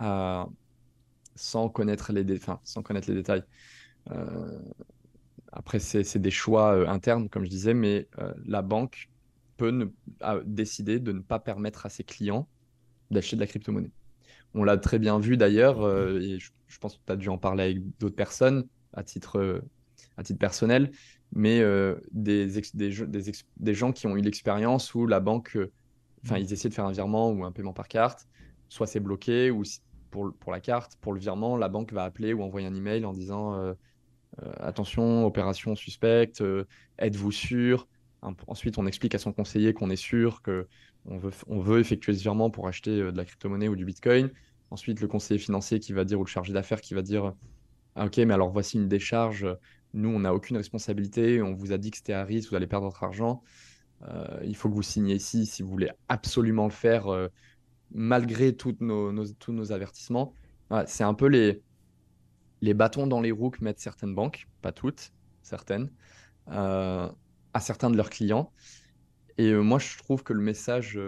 [0.00, 0.44] euh,
[1.34, 2.24] sans, connaître les
[2.64, 3.42] sans connaître les détails,
[4.10, 4.58] euh,
[5.52, 8.08] après c'est des choix internes, comme je disais, mais
[8.44, 9.10] la banque
[9.56, 9.90] peut
[10.44, 12.48] décider de ne pas permettre à ses clients
[13.10, 13.90] d'acheter de la crypto-monnaie.
[14.58, 17.36] On l'a très bien vu d'ailleurs, euh, et je, pense que tu as dû en
[17.36, 19.62] parler avec d'autres personnes à titre,
[20.24, 20.92] titre personnel,
[21.30, 22.48] mais euh, des,
[23.74, 25.70] gens qui ont eu l'expérience où la banque, euh,
[26.24, 28.26] enfin, ils essaient de faire un virement ou un paiement par carte,
[28.70, 29.62] soit c'est bloqué, ou
[30.10, 33.12] pour, la carte, pour le virement, la banque va appeler ou envoyer un email en
[33.12, 33.74] disant
[34.60, 36.42] attention, opération suspecte,
[36.98, 37.86] êtes-vous sûr?
[38.46, 40.66] Ensuite, on explique à son conseiller qu'on est sûr que
[41.04, 44.30] on veut, veut effectuer ce virement pour acheter de la crypto-monnaie ou du Bitcoin.
[44.70, 47.34] Ensuite, le conseiller financier qui va dire, ou le chargé d'affaires qui va dire
[47.96, 49.46] ok, mais alors voici une décharge,
[49.94, 52.66] nous, on n'a aucune responsabilité, on vous a dit que c'était à risque, vous allez
[52.66, 53.42] perdre votre argent,
[54.44, 57.06] il faut que vous signiez ici si vous voulez absolument le faire,
[57.90, 60.34] malgré toutes nos, tous nos avertissements.
[60.86, 61.62] c'est un peu les,
[62.60, 65.90] les bâtons dans les roues que mettent certaines banques, pas toutes, certaines,
[66.48, 67.14] à
[67.60, 68.52] certains de leurs clients.
[69.38, 71.00] Et moi, je trouve que le message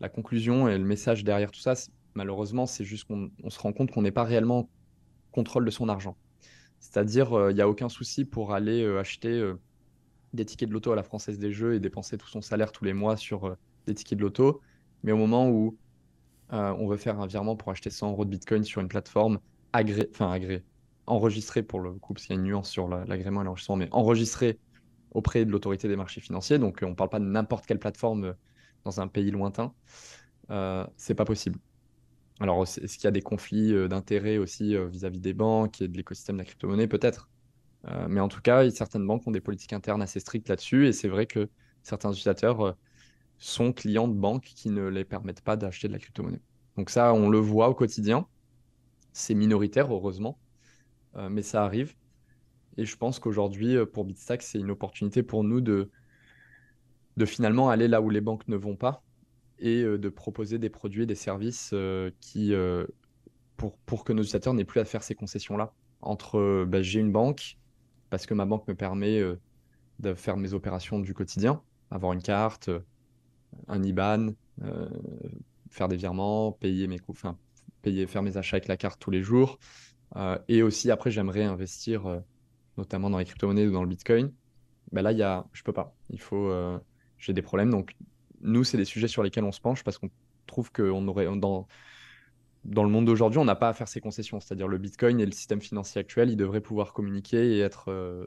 [0.00, 1.74] la conclusion et le message derrière tout ça,
[2.14, 4.68] malheureusement, c'est juste qu'on se rend compte qu'on n'est pas réellement
[5.32, 6.16] contrôle de son argent.
[6.80, 9.54] C'est-à-dire, euh, il n'y a aucun souci pour aller euh, acheter euh,
[10.32, 12.84] des tickets de loto à la Française des Jeux et dépenser tout son salaire tous
[12.84, 14.60] les mois sur des tickets de loto.
[15.02, 15.76] Mais au moment où
[16.50, 19.40] on veut faire un virement pour acheter 100 euros de Bitcoin sur une plateforme
[19.72, 20.08] agré...
[20.12, 20.62] enfin agré...
[21.06, 23.88] enregistrée pour le coup, parce qu'il y a une nuance sur l'agrément et l'enregistrement, mais
[23.90, 24.60] enregistrée
[25.10, 26.58] auprès de l'autorité des marchés financiers.
[26.58, 28.34] Donc, on ne parle pas de n'importe quelle plateforme
[28.84, 29.74] dans un pays lointain,
[30.50, 31.58] euh, c'est pas possible.
[32.40, 35.88] Alors, est-ce qu'il y a des conflits euh, d'intérêts aussi euh, vis-à-vis des banques et
[35.88, 36.88] de l'écosystème de la crypto-monnaie?
[36.88, 37.28] Peut-être.
[38.08, 40.88] mais en tout cas, certaines banques ont des politiques internes assez strictes là-dessus.
[40.88, 41.48] Et c'est vrai que
[41.82, 42.76] certains utilisateurs
[43.38, 46.40] sont clients de banques qui ne les permettent pas d'acheter de la crypto-monnaie.
[46.76, 48.26] Donc ça, on le voit au quotidien.
[49.12, 50.38] C'est minoritaire, heureusement.
[51.30, 51.94] mais ça arrive.
[52.78, 55.90] Et je pense qu'aujourd'hui, pour Bitstack, c'est une opportunité pour nous de
[57.26, 59.04] finalement aller là où les banques ne vont pas
[59.64, 62.86] et euh, de proposer des produits et des services euh, qui, euh,
[63.56, 65.72] pour, pour que nos utilisateurs n'aient plus à faire ces concessions-là.
[66.02, 67.56] Entre bah, j'ai une banque,
[68.10, 69.22] parce que ma banque me permet
[70.00, 72.68] de faire mes opérations du quotidien, avoir une carte,
[73.68, 74.34] un IBAN,
[75.70, 77.14] faire des virements, payer mes coûts,
[77.80, 79.58] payer, faire mes achats avec la carte tous les jours.
[80.46, 82.22] et aussi, après, j'aimerais investir
[82.76, 84.30] notamment dans les crypto-monnaies ou dans le Bitcoin.
[84.92, 85.96] Ben là, y a, je peux pas.
[86.10, 86.52] Il faut,
[87.16, 87.70] j'ai des problèmes.
[87.70, 87.96] Donc,
[88.44, 90.10] nous, c'est des sujets sur lesquels on se penche parce qu'on
[90.46, 91.66] trouve que aurait, dans,
[92.64, 94.38] le monde d'aujourd'hui, on n'a pas à faire ces concessions.
[94.38, 98.26] C'est-à-dire le Bitcoin et le système financier actuel, ils devraient pouvoir communiquer et être, euh,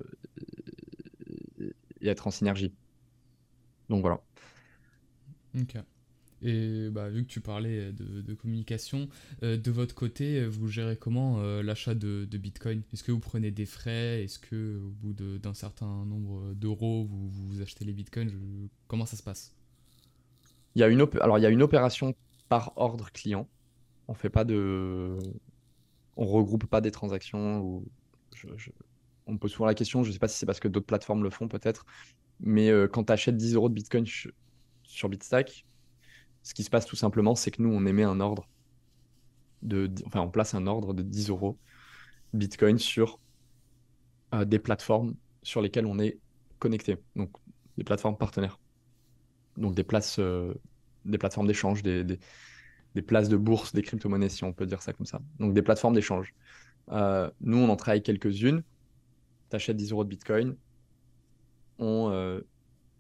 [2.26, 2.74] en synergie.
[3.90, 4.22] Donc voilà.
[5.60, 5.78] Ok.
[6.44, 9.10] Et bah, vu que tu parlais de, communication,
[9.44, 12.84] euh, de votre côté, vous gérez comment euh, l'achat de, Bitcoin?
[12.94, 14.24] Est-ce que vous prenez des frais?
[14.24, 18.32] Est-ce que au bout d'un certain nombre d'euros, vous, achetez les Bitcoins?
[18.88, 19.56] Comment ça se passe?
[20.76, 22.14] Il y a une Alors, il y a une opération
[22.50, 23.48] par ordre client.
[24.08, 25.18] On fait pas de...
[26.16, 27.84] On regroupe pas des transactions.
[29.26, 30.86] On me pose souvent la question, je ne sais pas si c'est parce que d'autres
[30.86, 31.86] plateformes le font peut-être,
[32.40, 34.06] mais euh, quand tu achètes 10 euros de Bitcoin
[34.84, 35.66] sur Bitstack,
[36.44, 38.48] ce qui se passe tout simplement, c'est que nous, on émet un ordre,
[39.64, 41.58] de, enfin, on place un ordre de 10 euros
[42.34, 43.20] Bitcoin sur
[44.34, 46.20] euh, des plateformes sur lesquelles on est
[46.60, 47.32] connecté, donc
[47.78, 48.60] des plateformes partenaires.
[49.58, 50.54] Donc des places, euh,
[51.06, 52.20] des plateformes d'échange, des,
[53.06, 55.20] places de bourse, des crypto-monnaies, si on peut dire ça comme ça.
[55.40, 56.34] Donc des plateformes d'échange.
[56.90, 58.64] Euh, nous, on en travaille quelques-unes.
[59.50, 60.56] Tu achètes 10 euros de Bitcoin.
[61.80, 62.42] On,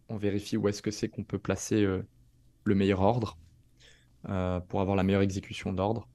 [0.10, 1.84] on vérifie où est-ce que c'est qu'on peut placer
[2.64, 3.38] le meilleur ordre
[4.30, 6.08] euh, pour avoir la meilleure exécution d'ordre.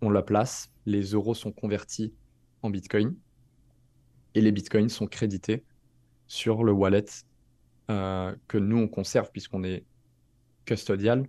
[0.00, 2.14] On la place, les euros sont convertis
[2.62, 3.14] en bitcoin
[4.34, 5.64] et les bitcoins sont crédités
[6.26, 7.04] sur le wallet
[7.90, 9.84] euh, que nous on conserve puisqu'on est
[10.64, 11.26] custodial.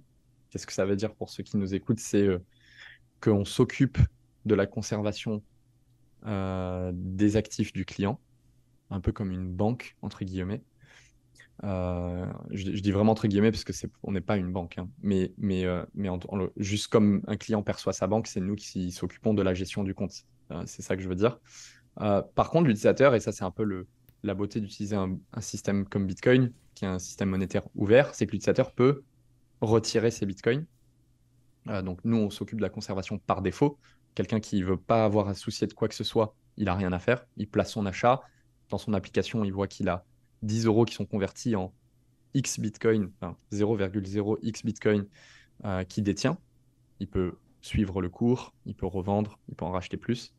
[0.49, 1.99] Qu'est-ce que ça veut dire pour ceux qui nous écoutent?
[1.99, 2.39] C'est euh,
[3.21, 3.97] qu'on s'occupe
[4.45, 5.43] de la conservation
[6.21, 8.19] des actifs du client,
[8.89, 10.61] un peu comme une banque, entre guillemets.
[11.65, 14.89] Euh, je, dis vraiment entre guillemets parce que on n'est pas une banque, hein.
[15.01, 15.33] mais,
[15.65, 15.85] euh,
[16.55, 19.93] juste comme un client perçoit sa banque, c'est nous qui s'occupons de la gestion du
[19.93, 20.13] compte.
[20.51, 21.39] Euh, c'est ça que je veux dire.
[21.97, 23.87] par contre, l'utilisateur, et ça c'est un peu le,
[24.23, 28.31] la beauté d'utiliser un, système comme Bitcoin, qui est un système monétaire ouvert, c'est que
[28.31, 29.03] l'utilisateur peut
[29.61, 30.65] retirer ses Bitcoins.
[31.65, 33.77] donc nous, on s'occupe de la conservation par défaut.
[34.15, 36.75] Quelqu'un qui ne veut pas avoir à soucier de quoi que ce soit, il n'a
[36.75, 37.25] rien à faire.
[37.37, 38.21] Il place son achat.
[38.69, 40.05] Dans son application, il voit qu'il a
[40.43, 41.73] 10 euros qui sont convertis en
[42.33, 45.05] X Bitcoin, enfin 0,0 X Bitcoin
[45.65, 46.37] euh, qui détient.
[46.99, 50.33] Il peut suivre le cours, il peut revendre, il peut en racheter plus.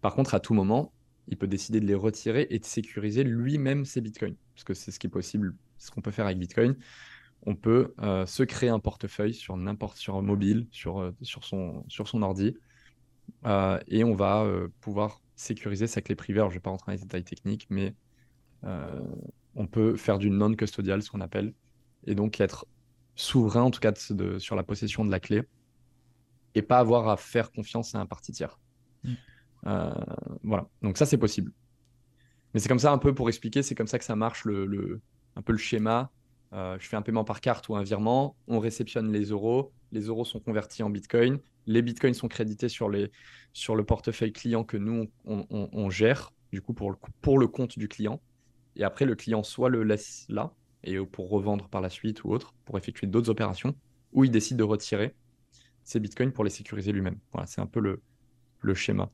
[0.00, 0.92] Par contre, à tout moment,
[1.28, 4.36] il peut décider de les retirer et de sécuriser lui-même ses bitcoins.
[4.54, 6.76] Parce que c'est ce qui est possible, ce qu'on peut faire avec Bitcoin.
[7.46, 11.84] On peut euh, se créer un portefeuille sur n'importe sur mobile, sur, euh, sur, son,
[11.88, 12.56] sur son ordi,
[13.88, 14.46] et on va
[14.80, 16.40] pouvoir sécuriser sa clé privée.
[16.40, 17.94] Alors, je ne vais pas rentrer dans les détails techniques, mais
[18.64, 19.00] euh,
[19.54, 21.54] on peut faire du non-custodial, ce qu'on appelle,
[22.06, 22.66] et donc être
[23.14, 23.92] souverain, en tout cas,
[24.38, 25.42] sur la possession de la clé,
[26.54, 28.58] et pas avoir à faire confiance à un parti tiers.
[29.02, 29.14] Mm.
[29.66, 29.92] Euh,
[30.42, 31.52] voilà, donc ça, c'est possible.
[32.52, 35.00] Mais c'est comme ça, un peu pour expliquer, c'est comme ça que ça marche, le,
[35.36, 36.10] un peu le schéma.
[36.52, 40.02] Euh, je fais un paiement par carte ou un virement, on réceptionne les euros, les
[40.02, 45.10] euros sont convertis en Bitcoin, les Bitcoins sont crédités sur, le portefeuille client que nous,
[45.24, 46.90] on, gère, du coup, pour
[47.38, 48.20] le, compte du client.
[48.76, 50.52] Et après, le client soit le laisse là,
[50.84, 53.74] et pour revendre par la suite ou autre, pour effectuer d'autres opérations,
[54.12, 55.14] ou il décide de retirer
[55.82, 57.18] ses bitcoins pour les sécuriser lui-même.
[57.32, 57.80] Voilà, c'est un peu
[58.60, 59.10] le schéma.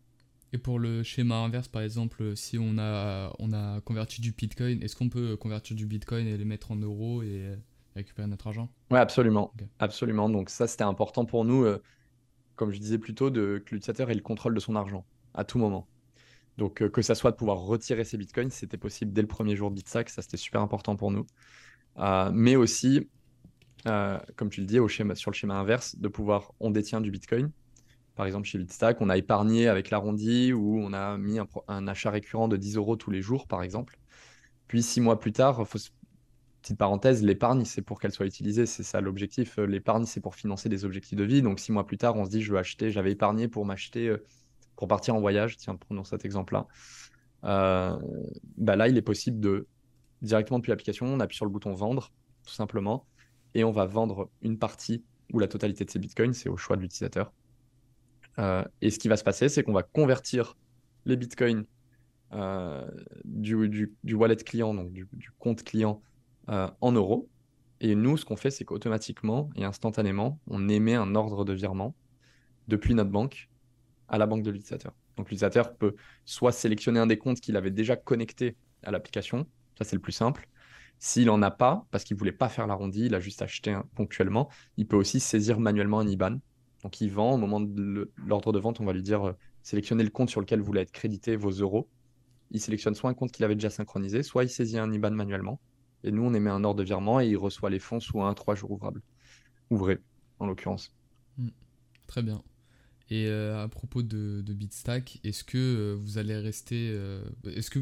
[0.53, 4.83] Et pour le schéma inverse, par exemple, si on a, on a converti du Bitcoin,
[4.83, 7.55] est-ce qu'on peut convertir du Bitcoin et les mettre en euros et
[7.95, 8.69] récupérer notre argent?
[8.91, 9.53] Oui, absolument.
[9.79, 10.29] Absolument.
[10.29, 11.81] Donc ça, c'était important pour nous, euh,
[12.57, 15.45] comme je disais plus tôt, de, que l'utilisateur ait le contrôle de son argent à
[15.45, 15.87] tout moment.
[16.59, 19.55] Donc euh, que ça soit de pouvoir retirer ses Bitcoins, c'était possible dès le premier
[19.55, 21.27] jour de Bitsack, ça c'était super important pour nous.
[21.99, 23.09] Euh, mais aussi,
[23.85, 27.11] comme tu le dis, au schéma, sur le schéma inverse, de pouvoir, on détient du
[27.11, 27.51] Bitcoin,
[28.21, 32.11] par exemple, chez Bitstack, on a épargné avec l'arrondi ou on a mis un, achat
[32.11, 33.99] récurrent de 10 euros tous les jours, par exemple.
[34.67, 35.67] Puis six mois plus tard,
[36.61, 38.67] petite parenthèse, l'épargne, c'est pour qu'elle soit utilisée.
[38.67, 39.57] C'est ça l'objectif.
[39.57, 41.41] L'épargne, c'est pour financer des objectifs de vie.
[41.41, 44.09] Donc six mois plus tard, on se dit, je veux acheter, j'avais épargné pour m'acheter,
[44.09, 44.23] euh,
[44.77, 45.57] pour partir en voyage.
[45.57, 46.67] Tiens, prenons cet exemple-là.
[47.45, 47.99] Euh,
[48.59, 49.67] bah là, il est possible de
[50.21, 52.13] directement depuis l'application, on appuie sur le bouton vendre,
[52.45, 53.07] tout simplement,
[53.55, 56.77] et on va vendre une partie ou la totalité de ces bitcoins, c'est au choix
[56.77, 57.33] de l'utilisateur.
[58.39, 60.57] Euh, et ce qui va se passer, c'est qu'on va convertir
[61.05, 61.65] les bitcoins
[62.33, 62.89] euh,
[63.25, 66.03] du, wallet client, donc du, compte client,
[66.49, 67.29] euh, en euros.
[67.81, 71.95] Et nous, ce qu'on fait, c'est qu'automatiquement et instantanément, on émet un ordre de virement
[72.69, 73.49] depuis notre banque
[74.09, 74.93] à la banque de l'utilisateur.
[75.17, 79.47] Donc l'utilisateur peut soit sélectionner un des comptes qu'il avait déjà connecté à l'application,
[79.79, 80.49] ça c'est le plus simple.
[80.99, 83.79] S'il n'en a pas, parce qu'il ne voulait pas faire l'arrondi, il a juste acheté
[83.95, 86.39] ponctuellement, il peut aussi saisir manuellement un IBAN
[86.83, 90.03] donc il vend, au moment de l'ordre de vente, on va lui dire euh, sélectionnez
[90.03, 91.89] le compte sur lequel vous voulez être crédité vos euros.
[92.51, 95.61] Il sélectionne soit un compte qu'il avait déjà synchronisé, soit il saisit un IBAN manuellement.
[96.03, 98.33] Et nous, on émet un ordre de virement et il reçoit les fonds sous un
[98.33, 99.03] 3 jours ouvrables.
[99.69, 100.01] Ouvrés,
[100.39, 100.93] en l'occurrence.
[101.37, 101.51] Hmm.
[102.07, 102.43] Très bien.
[103.11, 106.89] Et euh, à propos de, Bitstack, est-ce que euh, vous allez rester.
[107.45, 107.81] est-ce que,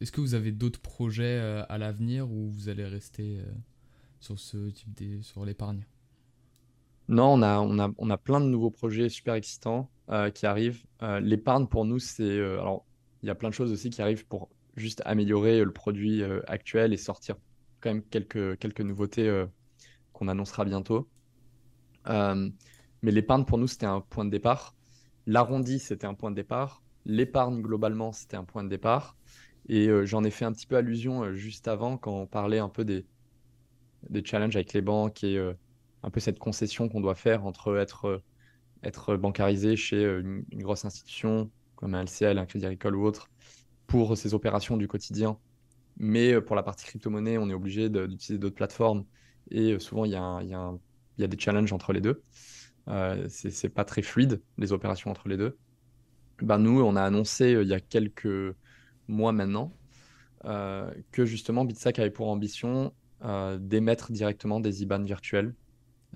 [0.00, 3.38] est que vous avez d'autres projets à l'avenir ou vous allez rester
[4.20, 5.86] sur ce type de, sur l'épargne?
[7.08, 7.40] Non,
[7.98, 10.84] on a, plein de nouveaux projets super excitants euh, qui arrivent.
[11.02, 12.22] Euh, l'épargne, pour nous, c'est.
[12.22, 12.86] Euh, alors,
[13.22, 16.92] il y a plein de choses aussi qui arrivent pour juste améliorer le produit actuel
[16.92, 17.36] et sortir
[17.80, 19.44] quand même quelques, quelques nouveautés
[20.12, 21.08] qu'on annoncera bientôt.
[22.06, 22.50] mais
[23.02, 24.74] l'épargne, pour nous, c'était un point de départ.
[25.26, 26.82] L'arrondi, c'était un point de départ.
[27.06, 29.16] L'épargne, globalement, c'était un point de départ.
[29.70, 32.84] Et j'en ai fait un petit peu allusion juste avant quand on parlait un peu
[32.84, 33.06] des,
[34.10, 35.38] des challenges avec les banques et
[36.04, 38.22] un peu cette concession qu'on doit faire entre être, euh,
[38.82, 43.30] être bancarisé chez euh, une, grosse institution comme un LCL, un Crédit Agricole ou autre
[43.86, 45.38] pour ses opérations du quotidien.
[45.96, 49.04] Mais euh, pour la partie crypto-monnaie, on est obligé d'utiliser d'autres plateformes
[49.50, 50.50] et souvent il y, a y,
[51.20, 52.22] y, a des challenges entre les deux.
[52.88, 55.56] Euh, c'est pas très fluide les opérations entre les deux.
[56.42, 58.54] Ben nous, on a annoncé il y a quelques
[59.08, 59.72] mois maintenant
[60.42, 62.92] que justement Bitsack avait pour ambition
[63.58, 65.54] d'émettre directement des IBAN virtuels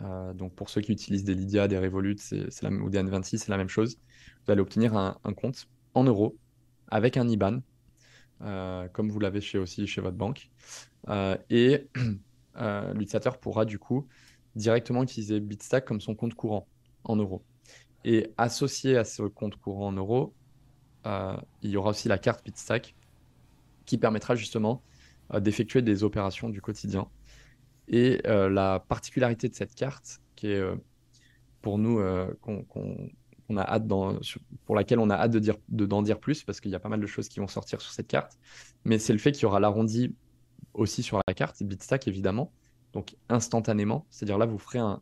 [0.01, 3.57] euh, donc pour ceux qui utilisent des Lydia, des Revolut ou des N26, c'est la
[3.57, 3.99] même chose.
[4.45, 6.37] Vous allez obtenir un, compte en euros
[6.89, 7.61] avec un IBAN,
[8.43, 10.51] euh, comme vous l'avez aussi chez votre banque.
[11.09, 11.89] Euh, et
[12.95, 14.07] l'utilisateur pourra du coup
[14.57, 16.67] directement utiliser Bitstack comme son compte courant
[17.05, 17.43] en euros.
[18.05, 20.35] Et associé à ce compte courant en euros,
[21.63, 22.95] il y aura aussi la carte Bitstack
[23.87, 24.83] qui permettra justement
[25.33, 27.09] d'effectuer des opérations du quotidien
[27.88, 30.77] et euh, la particularité de cette carte, qui est euh,
[31.62, 33.88] pour nous, euh, qu'on a hâte
[34.66, 36.90] pour laquelle on a hâte de dire, d'en dire plus, parce qu'il y a pas
[36.90, 38.38] mal de choses qui vont sortir sur cette carte,
[38.85, 40.14] mais c'est le fait qu'il y aura l'arrondi
[40.74, 42.53] aussi sur la carte, Bitstack évidemment,
[42.92, 45.01] donc instantanément, c'est-à-dire là, vous ferez un,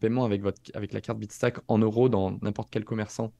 [0.00, 3.32] paiement avec, votre, avec la carte Bitstack en euros dans n'importe quel commerçant,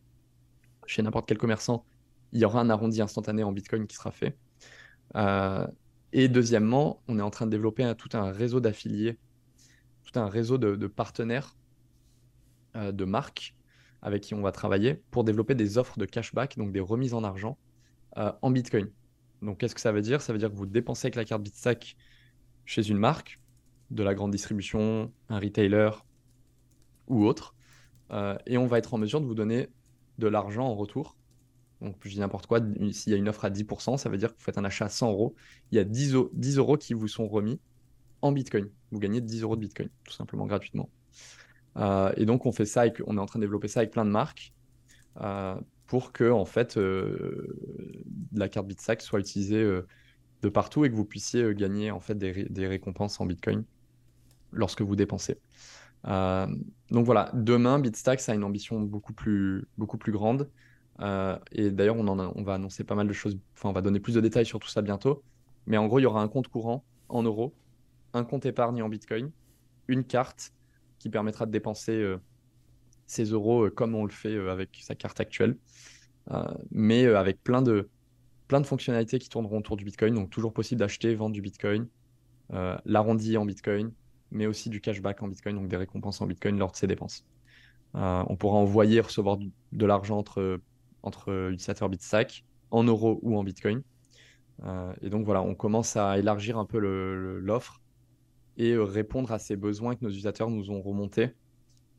[0.86, 1.84] chez n'importe quel commerçant,
[2.32, 4.36] il y aura un arrondi instantané en Bitcoin qui sera fait.
[6.12, 9.18] Et deuxièmement, on est en train de développer tout un réseau d'affiliés,
[10.04, 11.56] tout un réseau de, partenaires,
[12.76, 13.54] euh, de marques
[14.02, 17.22] avec qui on va travailler pour développer des offres de cashback, donc des remises en
[17.22, 17.56] argent
[18.18, 18.90] euh, en Bitcoin.
[19.42, 20.20] Donc qu'est-ce que ça veut dire?
[20.20, 21.96] Ça veut dire que vous dépensez avec la carte Bitstack
[22.64, 23.40] chez une marque,
[23.90, 25.90] de la grande distribution, un retailer
[27.08, 27.54] ou autre,
[28.10, 29.68] euh, et on va être en mesure de vous donner
[30.18, 31.16] de l'argent en retour
[31.82, 32.60] donc, je dis n'importe quoi,
[32.92, 34.84] s'il y a une offre à 10%, ça veut dire que vous faites un achat
[34.84, 35.34] à 100 euros.
[35.72, 37.58] Il y a 10, 10 euros qui vous sont remis
[38.22, 38.68] en Bitcoin.
[38.92, 40.88] Vous gagnez 10 euros de Bitcoin, tout simplement gratuitement.
[41.76, 44.04] Euh, et donc, on fait ça, on est en train de développer ça avec plein
[44.04, 44.52] de marques
[45.20, 45.56] euh,
[45.88, 47.58] pour que, en fait, euh,
[48.32, 49.80] la carte Bitsack soit utilisée
[50.42, 53.64] de partout et que vous puissiez gagner, en fait, des, récompenses en Bitcoin
[54.52, 55.40] lorsque vous dépensez.
[56.04, 59.66] donc voilà, demain, Bitstack, a une ambition beaucoup plus
[60.12, 60.48] grande.
[61.00, 64.20] Et d'ailleurs, on, va annoncer pas mal de choses, enfin, on va donner plus de
[64.20, 65.22] détails sur tout ça bientôt.
[65.66, 67.54] Mais en gros, il y aura un compte courant en euros,
[68.12, 69.30] un compte épargne en Bitcoin,
[69.88, 70.52] une carte
[70.98, 72.16] qui permettra de dépenser
[73.06, 75.56] ses euros comme on le fait avec sa carte actuelle,
[76.70, 77.88] mais avec plein de,
[78.48, 80.14] plein de fonctionnalités qui tourneront autour du Bitcoin.
[80.14, 81.88] Donc, toujours possible d'acheter, vendre du Bitcoin,
[82.84, 83.92] l'arrondi en Bitcoin,
[84.30, 87.24] mais aussi du cashback en Bitcoin, donc des récompenses en Bitcoin lors de ses dépenses.
[87.94, 90.60] on pourra envoyer, recevoir de l'argent entre,
[91.02, 93.82] entre utilisateurs Bitstack en euros ou en Bitcoin.
[94.64, 97.80] Euh, et donc voilà, on commence à élargir un peu l'offre
[98.56, 101.34] et euh, répondre à ces besoins que nos utilisateurs nous ont remontés,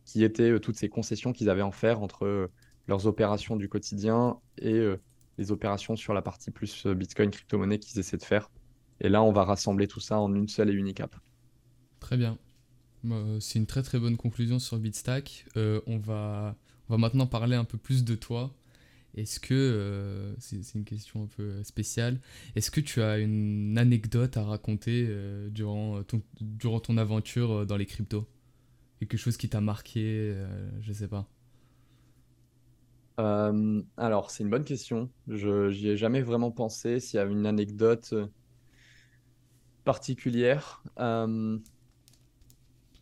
[0.06, 2.50] qui étaient euh, toutes ces concessions qu'ils avaient en faire entre
[2.88, 4.86] leurs opérations du quotidien et
[5.38, 8.52] les opérations sur la partie plus Bitcoin, crypto-monnaie qu'ils essaient de faire.
[9.00, 11.16] Et là, on va rassembler tout ça en une seule et unique app.
[12.02, 12.38] Très bien.
[13.40, 15.46] C'est une très très bonne conclusion sur Bitstack.
[15.56, 16.58] on, va,
[16.90, 18.54] on va maintenant parler un peu plus de toi.
[19.16, 22.20] Est-ce que, euh, c'est une question un peu spéciale,
[22.56, 27.66] est-ce que tu as une anecdote à raconter euh, durant, ton, durant ton aventure euh,
[27.66, 28.28] dans les cryptos?
[29.00, 30.34] Quelque chose qui t'a marqué,
[30.80, 31.28] je sais pas.
[33.18, 35.10] alors, c'est une bonne question.
[35.28, 38.14] Je n'y ai jamais vraiment pensé s'il y a une anecdote
[39.84, 40.82] particulière.
[40.98, 41.62] Il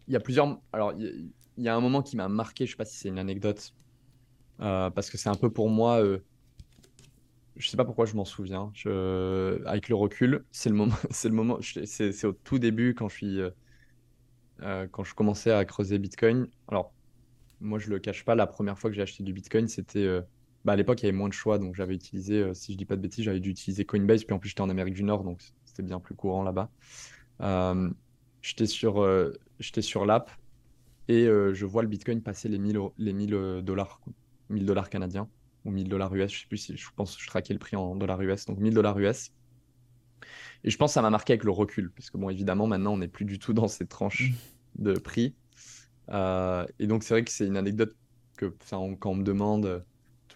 [0.07, 0.59] y a plusieurs.
[0.73, 3.19] Alors, il y, a un moment qui m'a marqué, je sais pas si c'est une
[3.19, 3.80] anecdote, euh,
[4.61, 6.03] parce que c'est un peu pour moi.
[6.03, 6.19] Euh,
[7.57, 8.71] je sais pas pourquoi je m'en souviens.
[9.65, 10.95] Avec le recul, c'est le moment.
[11.09, 11.59] c'est le moment.
[11.61, 13.51] C'est au tout début quand je.
[14.61, 16.47] Euh, quand je commençais à creuser Bitcoin.
[16.67, 16.93] Alors,
[17.59, 18.35] moi, je le cache pas.
[18.35, 20.07] La première fois que j'ai acheté du Bitcoin, c'était.
[20.63, 22.85] Bah, à l'époque, il y avait moins de choix, donc j'avais utilisé, si je dis
[22.85, 25.23] pas de bêtises, j'avais dû utiliser Coinbase, puis en plus j'étais en Amérique du Nord,
[25.23, 26.69] donc c'était bien plus courant là-bas.
[28.43, 29.03] j'étais sur,
[29.59, 30.29] j'étais sur l'app
[31.07, 34.01] et je vois le Bitcoin passer les 1000, les 1000 dollars.
[34.51, 35.27] 1000 dollars canadiens
[35.65, 37.95] ou 1000 dollars US, je sais plus si je pense je traquais le prix en
[37.95, 39.31] dollars US, donc 1000 dollars US.
[40.63, 42.93] Et je pense que ça m'a marqué avec le recul, parce que bon, évidemment, maintenant,
[42.93, 44.31] on n'est plus du tout dans ces tranches
[44.77, 44.83] mmh.
[44.83, 45.35] de prix.
[46.09, 47.95] Euh, et donc, c'est vrai que c'est une anecdote
[48.37, 49.83] que quand on me demande,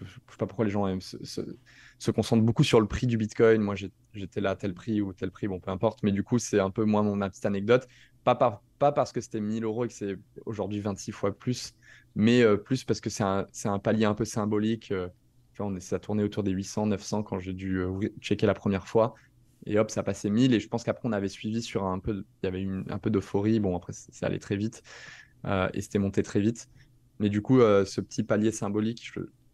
[0.02, 3.62] je sais pas pourquoi les gens se, concentrent beaucoup sur le prix du Bitcoin.
[3.62, 3.76] Moi,
[4.14, 6.04] j'étais là à tel prix ou tel prix, bon, peu importe.
[6.04, 7.88] Mais du coup, c'est un peu moi, mon, ma petite anecdote.
[8.26, 11.76] Pas, parce que c'était 1000 euros et que c'est aujourd'hui 26 fois plus,
[12.16, 14.92] mais euh, plus parce que c'est un, palier un peu symbolique.
[14.92, 15.08] Euh,
[15.54, 19.14] tu ça tournait autour des 800, 900 quand j'ai dû euh, checker la première fois.
[19.68, 20.54] Et hop, ça passait 1000.
[20.54, 22.26] Et je pense qu'après, on avait suivi sur un peu.
[22.42, 23.60] Il y avait une, un peu d'euphorie.
[23.60, 24.84] Bon, après, ça allait très vite.
[25.46, 26.68] et c'était monté très vite.
[27.20, 29.12] Mais du coup, ce petit palier symbolique,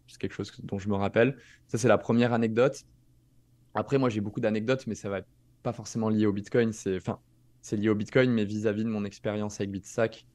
[0.08, 1.36] c'est quelque chose dont je me rappelle.
[1.68, 2.84] Ça, c'est la première anecdote.
[3.74, 5.20] Après, moi, j'ai beaucoup d'anecdotes, mais ça va
[5.62, 6.72] pas forcément lié au Bitcoin.
[6.96, 7.20] Enfin,
[7.62, 10.26] c'est lié au Bitcoin, mais vis-à-vis de mon expérience avec Bitstack.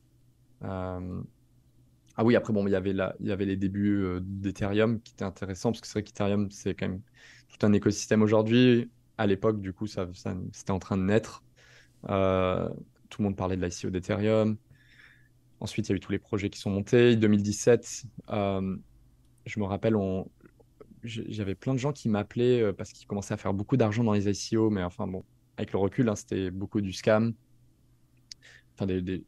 [2.17, 5.13] Ah oui, après, bon, il y avait, il y avait les débuts euh, d'Ethereum qui
[5.13, 7.01] étaient intéressants, parce que c'est vrai qu'Ethereum, c'est quand même
[7.47, 8.89] tout un écosystème aujourd'hui.
[9.19, 10.07] À l'époque, du coup, ça,
[10.51, 11.43] c'était en train de naître.
[12.09, 12.69] Euh,
[13.09, 14.57] tout le monde parlait de l'ICO d'Ethereum.
[15.59, 17.15] Ensuite, il y a eu tous les projets qui sont montés.
[17.15, 18.75] 2017, euh,
[19.45, 19.95] je me rappelle,
[21.03, 24.27] j'avais plein de gens qui m'appelaient parce qu'ils commençaient à faire beaucoup d'argent dans les
[24.27, 25.23] ICO, mais enfin bon,
[25.57, 27.33] avec le recul, hein, c'était beaucoup du scam.
[28.75, 29.23] Enfin, des,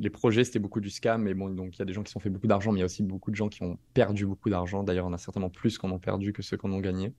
[0.00, 1.22] les projets, c'était beaucoup du scam.
[1.22, 2.80] Mais bon, donc il y a des gens qui ont fait beaucoup d'argent, mais il
[2.80, 4.82] y a aussi beaucoup de gens qui ont perdu beaucoup d'argent.
[4.82, 7.12] D'ailleurs, on a certainement plus qu'on en perdu que ceux qu'on ont gagné.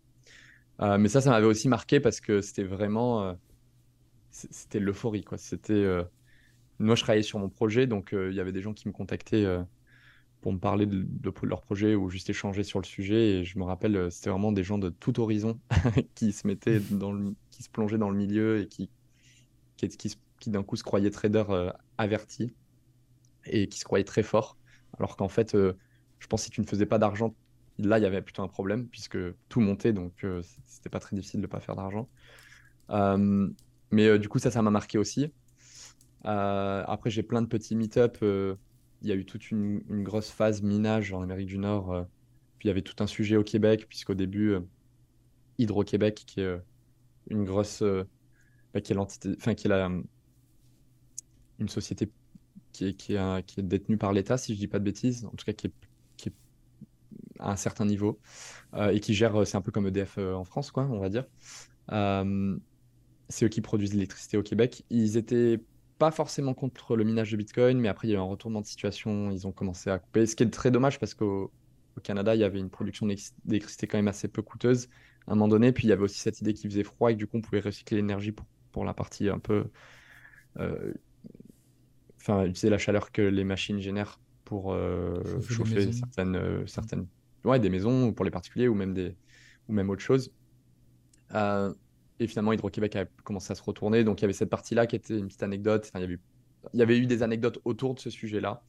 [0.82, 3.24] Euh, mais ça, ça m'avait aussi marqué parce que c'était vraiment.
[3.24, 3.34] Euh,
[4.30, 5.38] c'était l'euphorie, quoi.
[5.38, 5.74] C'était.
[5.74, 6.04] Euh,
[6.80, 9.46] moi, je travaillais sur mon projet, donc il y avait des gens qui me contactaient
[10.42, 11.06] pour me parler de,
[11.44, 13.40] leur projet ou juste échanger sur le sujet.
[13.40, 15.60] Et je me rappelle, c'était vraiment des gens de tout horizon
[16.16, 18.90] qui se mettaient dans le, qui se plongeaient dans le milieu et qui,
[19.78, 22.54] qui, qui, qui d'un coup se croyaient traders avertis
[23.46, 24.58] et qui se croyait très fort.
[24.98, 25.74] Alors qu'en fait, euh,
[26.20, 27.36] je pense que si tu ne faisais pas d'argent,
[27.78, 29.18] là, il y avait plutôt un problème puisque
[29.48, 32.10] tout montait, donc euh, c'était pas très difficile de ne pas faire d'argent.
[32.90, 33.50] Euh,
[33.92, 35.32] mais du coup, ça, ça m'a marqué aussi.
[36.24, 38.18] après, j'ai plein de petits meet-up.
[39.02, 42.06] Il y a eu toute une, grosse phase minage en Amérique du Nord.
[42.58, 44.56] puis il y avait tout un sujet au Québec, puisqu'au début,
[45.58, 46.60] Hydro-Québec, qui est
[47.30, 47.84] une grosse.
[48.74, 49.30] Bah, qui est l'entité.
[49.38, 49.72] Enfin, qui est
[51.60, 52.10] une société
[52.72, 55.26] qui est, qui est, qui est détenu par l'État, si je dis pas de bêtises,
[55.26, 55.74] en tout cas qui est,
[56.18, 56.34] qui est
[57.40, 58.20] à un certain niveau,
[58.74, 61.10] euh, et qui gère, c'est un peu comme EDF euh, en France, quoi, on va
[61.10, 61.26] dire.
[61.92, 62.58] Euh,
[63.30, 64.86] c'est eux qui produisent l'électricité au Québec.
[64.90, 65.60] Ils étaient
[66.00, 68.62] pas forcément contre le minage de Bitcoin, mais après il y a eu un retournement
[68.62, 71.52] de situation, ils ont commencé à couper, ce qui est très dommage parce qu'au
[71.98, 73.08] au Canada, il y avait une production
[73.46, 74.88] d'électricité quand même assez peu coûteuse
[75.28, 77.14] à un moment donné, puis il y avait aussi cette idée qu'il faisait froid et
[77.14, 79.66] que du coup on pouvait recycler l'énergie pour, pour la partie un peu
[82.18, 84.76] enfin, utiliser la chaleur que les machines génèrent pour
[85.48, 87.08] chauffer, certaines, certaines,
[87.44, 89.16] ouais, des maisons pour les particuliers ou même des,
[89.68, 90.32] ou même autre chose.
[92.20, 94.04] Et finalement, Hydro-Québec a commencé à se retourner.
[94.04, 95.86] Donc, il y avait cette partie-là qui était une petite anecdote.
[95.88, 96.20] Enfin, il, y avait,
[96.74, 98.62] il y avait eu des anecdotes autour de ce sujet-là.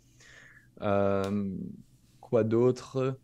[2.20, 3.18] quoi d'autre?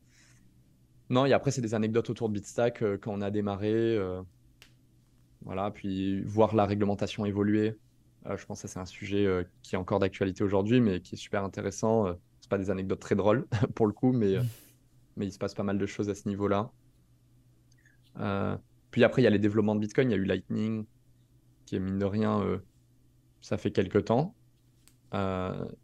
[1.08, 3.72] Non, et après, c'est des anecdotes autour de Bitstack euh, quand on a démarré.
[3.72, 4.22] Euh,
[5.42, 7.78] voilà, puis voir la réglementation évoluer.
[8.26, 11.18] Euh, je pense que c'est un sujet qui est encore d'actualité aujourd'hui, mais qui est
[11.18, 12.06] super intéressant.
[12.40, 14.46] c'est pas des anecdotes très drôles pour le coup, mais, mm.
[15.16, 16.72] mais il se passe pas mal de choses à ce niveau-là.
[18.96, 20.08] Puis après, il y a les développements de Bitcoin.
[20.08, 20.86] Il y a eu Lightning,
[21.66, 22.42] qui est mine de rien,
[23.42, 24.34] ça fait quelques temps.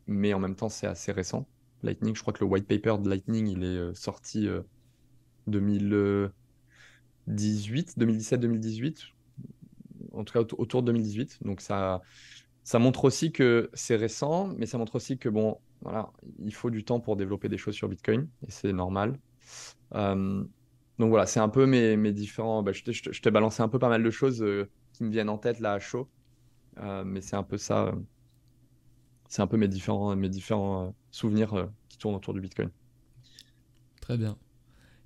[0.06, 1.46] mais en même temps, c'est assez récent.
[1.82, 4.48] Lightning, je crois que le white paper de Lightning, il est sorti
[5.46, 9.08] 2018, 2017-2018,
[10.14, 11.40] en tout cas autour de 2018.
[11.42, 12.00] Donc ça,
[12.64, 16.70] ça montre aussi que c'est récent, mais ça montre aussi que bon, voilà, il faut
[16.70, 19.18] du temps pour développer des choses sur Bitcoin et c'est normal.
[19.94, 20.44] Euh,
[21.02, 22.62] donc voilà, c'est un peu mes, mes différents.
[22.62, 25.38] Bah, je t'ai balancé un peu pas mal de choses euh, qui me viennent en
[25.38, 26.08] tête là à chaud,
[26.78, 27.92] euh, mais c'est un peu ça.
[29.28, 32.70] c'est un peu mes différents, mes différents souvenirs qui tournent autour du Bitcoin.
[34.00, 34.38] Très bien.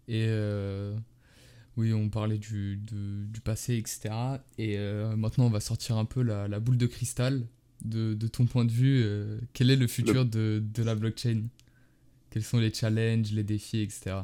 [0.08, 0.94] Et euh,
[1.76, 4.10] oui, on parlait du, du, passé, etc.
[4.58, 7.46] Et euh, maintenant, on va sortir un peu la, la boule de cristal.
[7.84, 11.44] De, de, ton point de vue, euh, quel est le futur De, de, la blockchain?
[12.30, 14.16] Quels sont les challenges, les défis, etc.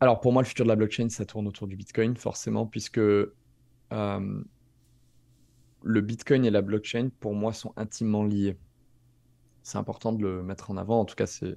[0.00, 3.00] Alors pour moi, le futur de la blockchain, ça tourne autour du Bitcoin, forcément, puisque
[5.86, 8.58] le Bitcoin et la blockchain, pour moi, sont intimement liés.
[9.62, 11.00] C'est important de le mettre en avant.
[11.00, 11.56] En tout cas, c'est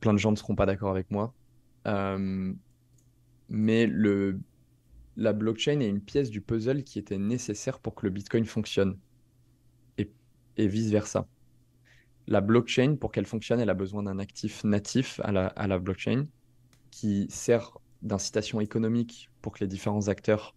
[0.00, 1.34] plein de gens ne seront pas d'accord avec moi.
[1.86, 2.52] Euh,
[3.48, 3.90] mais
[5.16, 8.98] la blockchain est une pièce du puzzle qui était nécessaire pour que le Bitcoin fonctionne.
[10.56, 11.26] Et, vice-versa.
[12.28, 15.32] La blockchain, pour qu'elle fonctionne, elle a besoin d'un actif natif à
[15.66, 16.26] la blockchain
[16.94, 20.54] qui sert d'incitation économique pour que les différents acteurs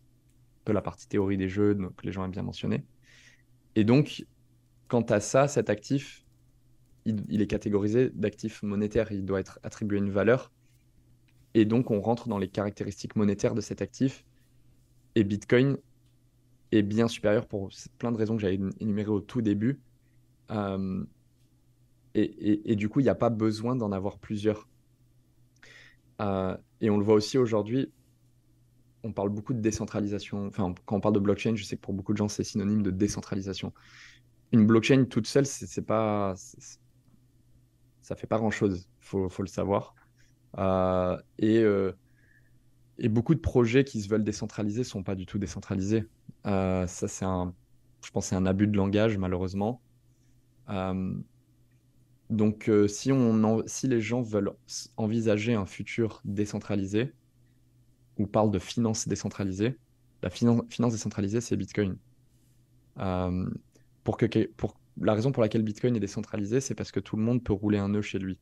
[0.67, 2.85] de la partie théorie des jeux, que les gens aiment bien mentionner.
[3.73, 4.23] Et donc,
[4.88, 6.23] quant à ça, cet actif,
[7.05, 10.51] il, est catégorisé d'actif monétaire, il doit être attribué une valeur.
[11.55, 14.23] Et donc, on rentre dans les caractéristiques monétaires de cet actif.
[15.15, 15.77] Et Bitcoin
[16.71, 19.79] est bien supérieur pour plein de raisons que j'avais énumérées au tout début.
[20.51, 21.03] Euh,
[22.13, 24.67] et, du coup, il n'y a pas besoin d'en avoir plusieurs.
[26.22, 27.91] Euh, et on le voit aussi aujourd'hui,
[29.03, 30.47] on parle beaucoup de décentralisation.
[30.47, 32.84] Enfin, quand on parle de blockchain, je sais que pour beaucoup de gens, c'est synonyme
[32.84, 33.74] de décentralisation.
[34.51, 36.34] Une blockchain toute seule, c'est pas,
[38.01, 39.93] ça fait pas grand-chose, il faut, faut, le savoir.
[40.57, 41.91] Euh, et, euh,
[42.97, 46.05] et, beaucoup de projets qui se veulent décentraliser sont pas du tout décentralisés.
[46.45, 47.53] Ça, c'est un,
[48.03, 49.82] je pense, c'est un abus de langage, malheureusement.
[52.30, 54.51] Donc, si, on si les gens veulent
[54.97, 57.13] envisager un futur décentralisé,
[58.17, 59.78] ou parlent de finance décentralisée,
[60.23, 61.97] la finance décentralisée, c'est Bitcoin.
[64.03, 67.23] pour, que, pour la raison pour laquelle Bitcoin est décentralisé, c'est parce que tout le
[67.23, 68.38] monde peut rouler un nœud chez lui.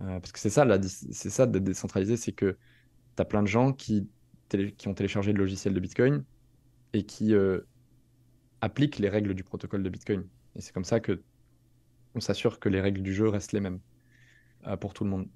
[0.00, 2.56] Euh, parce que c'est ça, c'est ça d'être décentralisé, c'est que
[3.16, 4.08] tu as plein de gens qui,
[4.86, 6.24] ont téléchargé le logiciel de Bitcoin
[6.92, 7.60] et qui euh,
[8.60, 10.26] appliquent les règles du protocole de Bitcoin.
[10.56, 11.22] Et c'est comme ça que
[12.14, 13.80] on s'assure que les règles du jeu restent les mêmes
[14.66, 15.28] euh, pour tout le monde.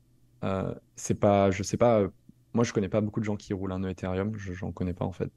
[0.96, 2.06] c'est pas, je sais pas,
[2.54, 5.04] moi je connais pas beaucoup de gens qui roulent un nœud Ethereum, j'en connais pas
[5.04, 5.32] en fait,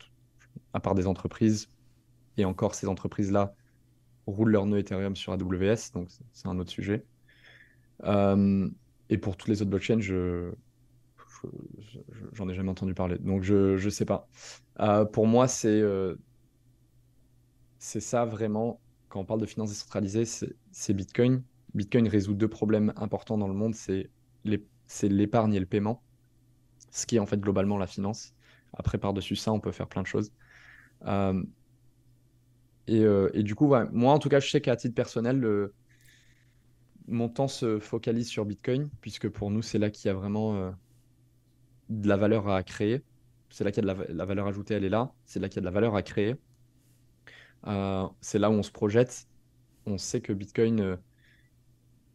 [0.73, 1.69] à part des entreprises.
[2.37, 3.53] Et encore, ces entreprises-là,
[4.25, 7.05] roulent leur nœud Ethereum sur AWS, donc c'est un autre sujet.
[8.03, 8.69] Euh,
[9.09, 10.51] et pour toutes les autres blockchains, je
[12.33, 14.27] j'en ai jamais entendu parler, donc je ne sais pas.
[14.79, 16.15] Euh, pour moi, c'est euh,
[17.79, 18.79] c'est ça vraiment.
[19.11, 21.43] Quand on parle de finances décentralisées, c'est Bitcoin.
[21.73, 24.09] Bitcoin résout deux problèmes importants dans le monde, c'est
[24.45, 26.01] l'épargne et le paiement,
[26.91, 28.33] ce qui est en fait globalement la finance.
[28.71, 30.31] Après, par-dessus ça, on peut faire plein de choses.
[31.05, 31.43] Euh,
[32.87, 35.69] et, du coup, moi, en tout cas, je sais qu'à titre personnel,
[37.07, 40.55] mon temps se focalise sur Bitcoin, puisque pour nous, c'est là qu'il y a vraiment
[40.55, 40.71] euh,
[41.89, 43.03] de la valeur à créer.
[43.49, 45.11] C'est là qu'il y a de la, valeur ajoutée, elle est là.
[45.25, 46.37] C'est là qu'il y a de la valeur à créer.
[47.67, 49.27] Euh, c'est là où on se projette.
[49.85, 50.97] On sait que Bitcoin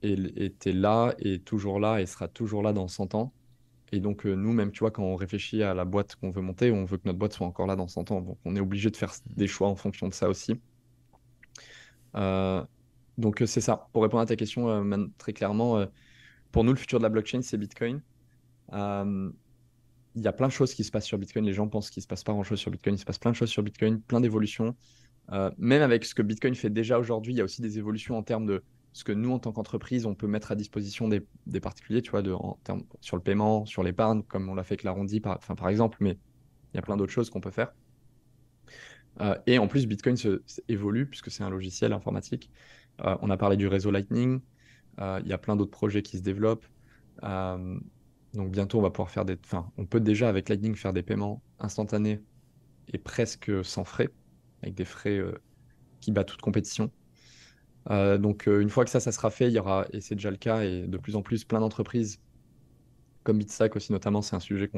[0.03, 3.32] était là, et toujours là, et sera toujours là dans 100 ans.
[3.92, 6.70] Et donc, nous, même, tu vois, quand on réfléchit à la boîte qu'on veut monter,
[6.70, 8.20] on veut que notre boîte soit encore là dans 100 ans.
[8.20, 10.61] Donc, on est obligé de faire des choix en fonction de ça aussi.
[12.16, 12.64] Euh,
[13.18, 13.88] donc, c'est ça.
[13.92, 15.86] Pour répondre à ta question euh, très clairement, euh,
[16.53, 18.03] pour nous, le futur de la blockchain, c'est Bitcoin.
[18.72, 21.44] Il y a plein de choses qui se passent sur Bitcoin.
[21.44, 22.94] Les gens pensent qu'il ne se passe pas grand-chose sur Bitcoin.
[22.94, 24.74] Il se passe plein de choses sur Bitcoin, plein d'évolutions.
[25.58, 28.22] Même avec ce que Bitcoin fait déjà aujourd'hui, il y a aussi des évolutions en
[28.22, 28.62] termes de
[28.96, 32.58] ce que nous, en tant qu'entreprise, on peut mettre à disposition des, particuliers, tu en
[32.64, 36.16] termes, sur le paiement, sur l'épargne, comme on l'a fait avec l'arrondi, par, exemple, mais
[36.72, 37.74] il y a plein d'autres choses qu'on peut faire.
[39.20, 40.16] Euh, et en plus, Bitcoin
[40.68, 42.50] évolue puisque c'est un logiciel informatique.
[43.04, 44.40] Euh, on a parlé du réseau Lightning.
[44.98, 46.66] Euh, il y a plein d'autres projets qui se développent.
[47.22, 49.36] donc bientôt, on va pouvoir faire des.
[49.44, 52.22] Enfin, on peut déjà avec Lightning faire des paiements instantanés
[52.94, 54.08] et presque sans frais,
[54.66, 55.20] avec des frais
[56.00, 56.90] qui battent toute compétition.
[57.88, 60.62] donc une fois que ça, sera fait, il y aura, et c'est déjà le cas,
[60.62, 62.20] et de plus en plus, plein d'entreprises,
[63.26, 64.70] comme Bitstack aussi notamment, c'est un sujet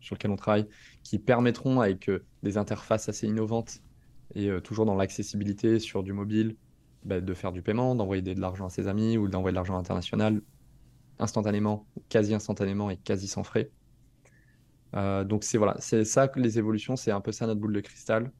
[0.00, 0.66] sur lequel on travaille,
[1.02, 3.80] qui permettront avec euh, des interfaces assez innovantes
[4.34, 6.56] et euh, toujours dans l'accessibilité sur du mobile,
[7.04, 9.76] bah, de faire du paiement, d'envoyer de l'argent à ses amis ou d'envoyer de l'argent
[9.76, 10.40] international
[11.18, 13.70] instantanément, quasi instantanément et quasi sans frais.
[14.94, 17.74] Euh, donc c'est voilà, c'est ça que les évolutions, c'est un peu ça notre boule
[17.74, 18.32] de cristal.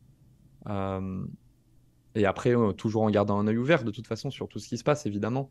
[0.66, 4.78] Et après, toujours en gardant un œil ouvert de toute façon sur tout ce qui
[4.78, 5.50] se passe, évidemment.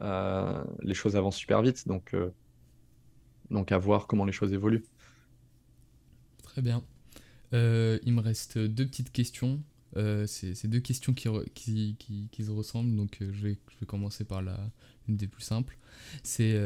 [0.00, 2.14] les choses avancent super vite, donc,
[3.50, 4.84] donc à voir comment les choses évoluent.
[6.42, 6.84] Très bien.
[7.54, 9.62] Euh, il me reste deux petites questions.
[9.96, 11.96] Euh, c'est deux questions qui, qui,
[12.30, 14.58] qui, se ressemblent, donc euh, je, vais, je vais commencer par la,
[15.06, 15.76] une des plus simples.
[16.22, 16.58] C'est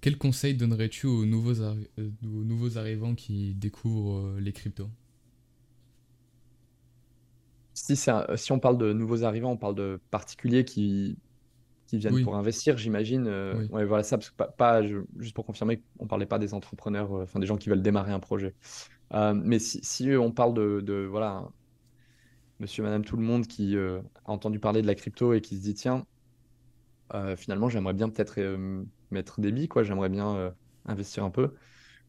[0.00, 4.90] quel conseil donnerais-tu aux nouveaux, aux nouveaux arrivants qui découvrent les cryptos?
[7.84, 11.18] Si, si on parle de nouveaux arrivants, on parle de particuliers qui,
[11.86, 13.28] qui viennent pour investir, j'imagine.
[13.70, 14.82] Ouais, voilà ça, parce que pas, pas
[15.18, 18.20] juste pour confirmer, on parlait pas des entrepreneurs, enfin des gens qui veulent démarrer un
[18.20, 18.54] projet.
[19.14, 21.48] Euh, mais si, on parle de, voilà,
[22.60, 25.56] monsieur, madame, tout le monde qui euh, a entendu parler de la crypto et qui
[25.56, 26.06] se dit tiens,
[27.14, 28.38] euh, finalement, j'aimerais bien peut-être
[29.10, 30.54] mettre des billes, quoi, j'aimerais bien
[30.86, 31.54] investir un peu.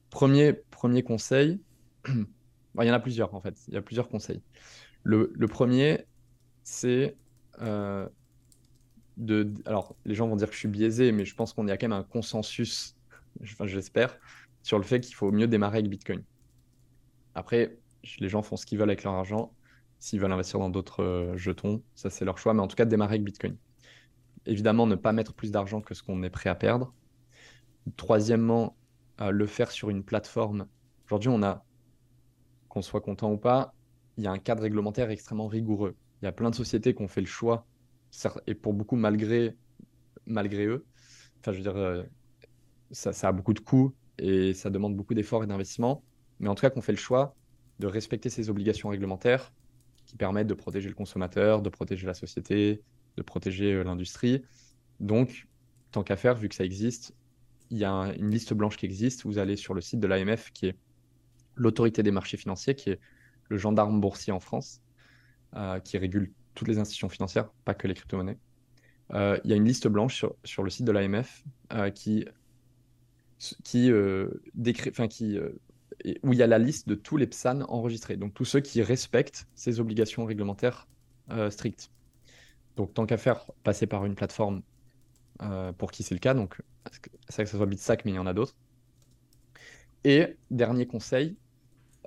[0.09, 1.61] Premier, premier conseil,
[2.07, 4.41] il y en a plusieurs en fait, il y a plusieurs conseils.
[5.03, 6.05] Le, premier,
[6.63, 7.15] c'est
[9.17, 9.53] de.
[9.65, 11.77] Alors, les gens vont dire que je suis biaisé, mais je pense qu'on y a
[11.77, 12.95] quand même un consensus,
[13.41, 14.17] enfin, j'espère,
[14.63, 16.23] sur le fait qu'il faut mieux démarrer avec Bitcoin.
[17.35, 17.77] Après,
[18.19, 19.53] les gens font ce qu'ils veulent avec leur argent.
[19.99, 22.53] S'ils veulent investir dans d'autres euh, jetons, ça c'est leur choix.
[22.53, 23.57] Mais en tout cas, démarrer avec Bitcoin.
[24.45, 26.93] Évidemment, ne pas mettre plus d'argent que ce qu'on est prêt à perdre.
[27.97, 28.77] Troisièmement,
[29.21, 30.67] euh, le faire sur une plateforme.
[31.05, 31.65] Aujourd'hui, on a,
[32.69, 33.73] qu'on soit content ou pas,
[34.19, 35.95] il y a un cadre réglementaire extrêmement rigoureux.
[36.21, 37.65] Il y a plein de sociétés qui ont fait le choix,
[38.47, 39.55] et pour beaucoup malgré,
[40.27, 40.85] eux.
[41.39, 42.03] Enfin, je veux dire, euh,
[42.91, 46.03] ça, ça a beaucoup de coûts et ça demande beaucoup d'efforts et d'investissements
[46.39, 47.35] mais en tout cas qu'on fait le choix
[47.79, 49.53] de respecter ces obligations réglementaires
[50.05, 52.81] qui permettent de protéger le consommateur, de protéger la société,
[53.15, 54.41] de protéger euh, l'industrie.
[54.99, 55.47] Donc,
[55.91, 57.13] tant qu'à faire, vu que ça existe,
[57.69, 59.23] il y a une liste blanche qui existe.
[59.23, 60.77] Vous allez sur le site de l'AMF, qui est
[61.55, 62.99] l'autorité des marchés financiers, qui est
[63.49, 64.81] le gendarme boursier en France,
[65.55, 68.37] euh, qui régule toutes les institutions financières, pas que les crypto-monnaies.
[69.11, 71.43] Euh, il y a une liste blanche sur, le site de l'AMF
[71.95, 72.25] qui,
[73.63, 73.91] qui,
[74.53, 75.39] décrit, qui
[76.23, 78.81] où il y a la liste de tous les PSAN enregistrés, donc tous ceux qui
[78.81, 80.87] respectent ces obligations réglementaires
[81.31, 81.91] euh, strictes.
[82.75, 84.61] Donc tant qu'à faire, passer par une plateforme
[85.41, 86.61] euh, pour qui c'est le cas, donc
[87.27, 88.55] c'est que ce soit Bitsack, mais il y en a d'autres.
[90.05, 91.35] Et dernier conseil,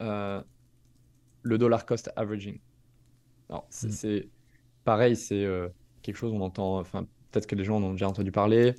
[0.01, 0.43] euh,
[1.43, 2.59] le dollar cost averaging.
[3.49, 3.88] Alors mm.
[3.90, 4.28] c'est
[4.84, 5.47] pareil, c'est
[6.03, 8.74] quelque chose on entend, enfin peut-être que les gens en ont déjà entendu parler.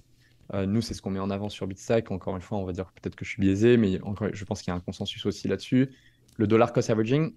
[0.53, 2.11] Euh, nous, c'est ce qu'on met en avant sur Bitstack.
[2.11, 4.61] Encore une fois, on va dire peut-être que je suis biaisé, mais encore, je pense
[4.61, 5.89] qu'il y a un consensus aussi là-dessus.
[6.37, 7.33] Le dollar cost averaging,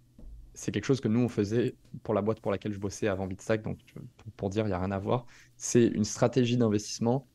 [0.55, 3.27] c'est quelque chose que nous, on faisait pour la boîte pour laquelle je bossais avant
[3.27, 3.63] Bitstack.
[3.63, 3.79] Donc,
[4.37, 5.27] pour dire, il n'y a rien à voir.
[5.57, 7.27] C'est une stratégie d'investissement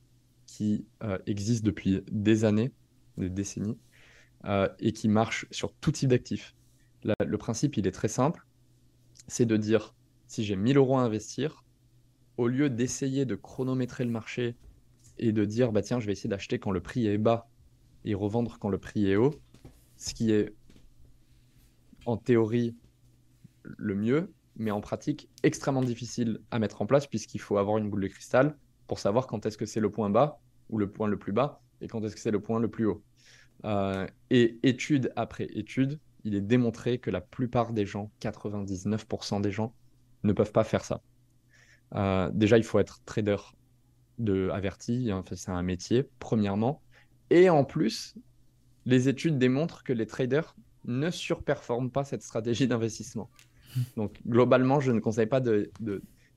[0.45, 2.71] qui euh, existe depuis des années,
[3.17, 3.77] des décennies,
[4.45, 6.55] euh, et qui marche sur tout type d'actifs.
[7.03, 8.45] Le principe, il est très simple.
[9.27, 9.95] C'est de dire,
[10.27, 11.63] si j'ai 1000 euros à investir,
[12.37, 14.55] au lieu d'essayer de chronométrer le marché
[15.17, 17.47] et de dire bah tiens je vais essayer d'acheter quand le prix est bas
[18.05, 19.35] et revendre quand le prix est haut,
[19.97, 20.53] ce qui est
[22.05, 22.75] en théorie
[23.63, 27.89] le mieux, mais en pratique extrêmement difficile à mettre en place puisqu'il faut avoir une
[27.89, 30.39] boule de cristal pour savoir quand est-ce que c'est le point bas
[30.69, 32.85] ou le point le plus bas et quand est-ce que c'est le point le plus
[32.85, 33.03] haut.
[33.65, 39.51] Euh, et étude après étude, il est démontré que la plupart des gens, 99% des
[39.51, 39.73] gens,
[40.23, 41.01] ne peuvent pas faire ça.
[41.95, 43.37] Euh, déjà, il faut être trader
[44.19, 46.81] de averti, hein, c'est un métier, premièrement.
[47.29, 48.15] Et en plus,
[48.85, 50.55] les études démontrent que les traders
[50.85, 53.29] ne surperforment pas cette stratégie d'investissement.
[53.97, 55.71] Donc, globalement, je ne conseille pas de.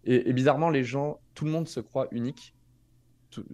[0.04, 2.54] Et, bizarrement, les gens, tout le monde se croit unique.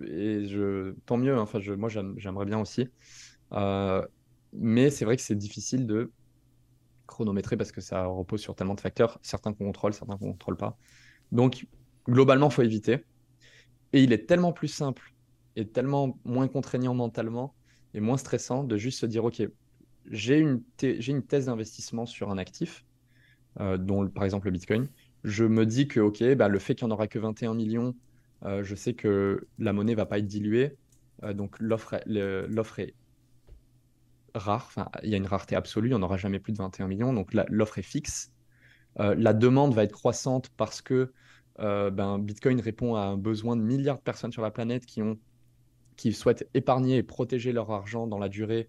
[0.03, 2.89] et je, tant mieux, hein, enfin, je, moi, j'aimerais bien aussi.
[3.53, 4.07] Euh,
[4.53, 6.11] mais c'est vrai que c'est difficile de
[7.11, 10.56] chronométré parce que ça repose sur tellement de facteurs, certains qu'on contrôle, certains qu'on contrôle
[10.56, 10.78] pas.
[11.32, 11.66] Donc,
[12.08, 13.04] globalement, il faut éviter.
[13.92, 15.12] Et il est tellement plus simple
[15.56, 17.54] et tellement moins contraignant mentalement
[17.92, 19.42] et moins stressant de juste se dire, OK,
[20.06, 22.84] j'ai une, une thèse d'investissement sur un actif,
[23.61, 24.88] euh, dont par exemple le Bitcoin.
[25.24, 27.94] Je me dis que, OK, bah, le fait qu'il n'y en aura que 21 millions,
[28.44, 30.76] euh, je sais que la monnaie ne va pas être diluée.
[31.24, 31.94] Euh, donc l'offre
[32.78, 32.94] est
[34.35, 34.72] rare,
[35.03, 37.12] il y a une rareté absolue, il n'y en aura jamais plus de 21 millions,
[37.12, 38.33] donc l'offre est fixe.
[38.97, 41.12] la demande va être croissante parce que
[41.59, 46.49] ben, Bitcoin répond à un besoin de milliards de personnes sur la planète qui souhaitent
[46.55, 48.68] épargner et protéger leur argent dans la durée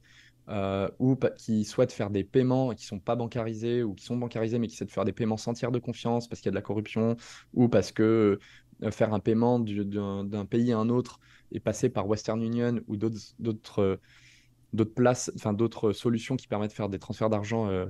[0.50, 4.18] euh, ou qui souhaitent faire des paiements qui ne sont pas bancarisés ou qui sont
[4.18, 6.52] bancarisés mais qui de faire des paiements sans tiers de confiance parce qu'il y a
[6.52, 7.16] de la corruption
[7.54, 8.40] ou parce que
[8.84, 11.20] euh, faire un paiement d'un pays à un autre
[11.52, 14.00] et passer par Western Union ou d'autres
[14.84, 17.86] places, enfin d'autres solutions qui permettent de faire des transferts d'argent euh,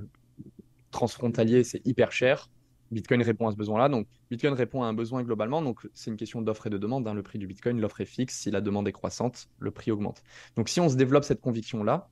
[0.90, 2.50] transfrontaliers, c'est hyper cher.
[2.90, 3.88] Bitcoin répond à ce besoin-là.
[3.88, 5.62] Donc, Bitcoin répond à un besoin globalement.
[5.62, 7.08] Donc, c'est une question d'offre et de demande.
[7.08, 7.14] Hein.
[7.14, 8.38] Le prix du Bitcoin, l'offre est fixe.
[8.38, 10.22] Si la demande est croissante, le prix augmente.
[10.56, 12.10] Donc, si on se développe cette conviction-là,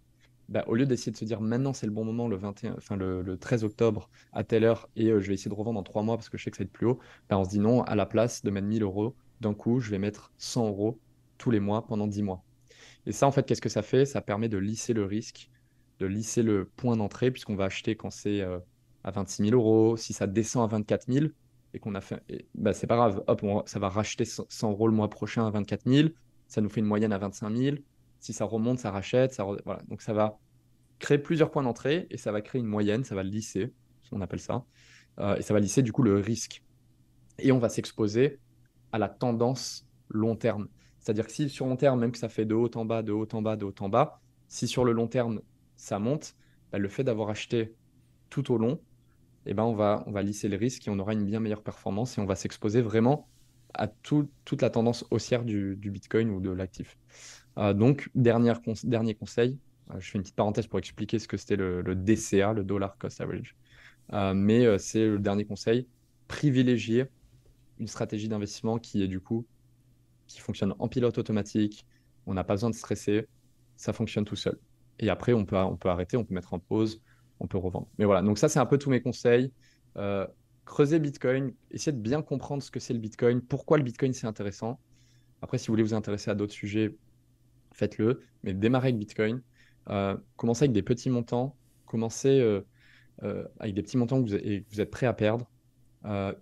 [0.51, 2.97] bah, au lieu d'essayer de se dire maintenant c'est le bon moment, le, 21, enfin,
[2.97, 6.03] le, 13 octobre à telle heure, et euh, je vais essayer de revendre dans trois
[6.03, 6.99] mois parce que je sais que ça va être plus haut,
[7.29, 9.91] bah, on se dit non, à la place de mettre 1000 euros, d'un coup, je
[9.91, 10.99] vais mettre 100 euros
[11.39, 12.43] tous les mois pendant 10 mois.
[13.07, 14.05] Et ça, en fait, qu'est-ce que ça fait?
[14.05, 15.51] Ça permet de lisser le risque,
[15.99, 18.59] de lisser le point d'entrée, puisqu'on va acheter quand c'est euh,
[19.05, 21.27] à 26 000 euros, si ça descend à 24 000
[21.73, 22.23] et qu'on a fait,
[22.55, 25.89] bah, c'est pas grave, hop, ça va racheter 100 euros le mois prochain à 24
[25.89, 26.09] 000,
[26.49, 27.77] ça nous fait une moyenne à 25 000.
[28.19, 29.41] Si ça remonte, ça rachète.
[29.89, 30.39] Donc ça va
[30.99, 33.73] créer plusieurs points d'entrée et ça va créer une moyenne, ça va lisser,
[34.13, 34.65] on appelle ça,
[35.21, 36.63] euh, et ça va lisser du coup le risque.
[37.39, 38.41] Et on va s'exposer
[38.93, 40.69] à la tendance long terme.
[41.01, 43.13] C'est-à-dire que si sur long terme, même que ça fait de haut en bas, de
[43.13, 45.41] haut en bas, de haut en bas, si sur le long terme
[45.77, 46.37] ça monte,
[46.71, 47.75] bah, le fait d'avoir acheté
[48.29, 48.81] tout au long,
[49.47, 51.63] eh ben on, va, on va lisser les risques et on aura une bien meilleure
[51.63, 53.29] performance et on va s'exposer vraiment
[53.75, 54.31] à toute
[54.61, 56.99] la tendance haussière du, Bitcoin ou de l'actif.
[57.59, 58.53] Euh, donc, dernier
[59.15, 59.59] conseil,
[59.91, 62.97] euh, je fais une petite parenthèse pour expliquer ce que c'était le, DCA, le Dollar
[62.99, 63.57] Cost Average.
[64.13, 65.87] Euh, mais c'est le dernier conseil,
[66.29, 67.07] privilégier
[67.79, 69.47] une stratégie d'investissement qui est du coup,
[70.31, 71.85] qui fonctionne en pilote automatique,
[72.27, 73.27] on n'a pas besoin de stresser,
[73.77, 74.59] ça fonctionne tout seul.
[74.99, 77.03] Et après, on peut, on peut arrêter, on peut mettre en pause,
[77.41, 77.89] on peut revendre.
[77.99, 79.53] Mais voilà, donc ça, c'est un peu tous mes conseils.
[79.97, 80.27] Euh,
[80.65, 84.27] creusez Bitcoin, essayez de bien comprendre ce que c'est le Bitcoin, pourquoi le Bitcoin c'est
[84.27, 84.79] intéressant.
[85.43, 86.95] Après, si vous voulez vous intéresser à d'autres sujets,
[87.73, 88.23] faites-le.
[88.45, 89.43] Mais démarrez avec Bitcoin.
[89.89, 91.57] Euh, commencez avec des petits montants.
[91.87, 95.51] Commencez euh, avec des petits montants que vous, et vous êtes prêt à perdre.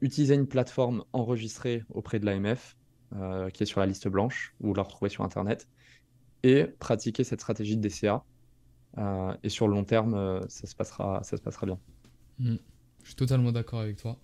[0.02, 2.76] utilisez une plateforme enregistrée auprès de l'AMF,
[3.52, 5.68] qui est sur la liste blanche, vous la retrouvez sur Internet.
[6.42, 8.24] Et pratiquez cette stratégie de DCA.
[8.96, 11.78] Euh, et sur le long terme, euh, ça, se passera, ça se passera bien.
[12.38, 12.56] Hmm.
[13.02, 14.18] Je suis totalement d'accord avec toi.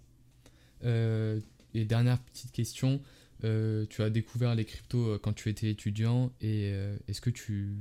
[0.84, 1.40] Euh,
[1.74, 3.00] et dernière petite question,
[3.42, 6.72] tu as découvert les cryptos quand tu étais étudiant et
[7.08, 7.76] est-ce que tu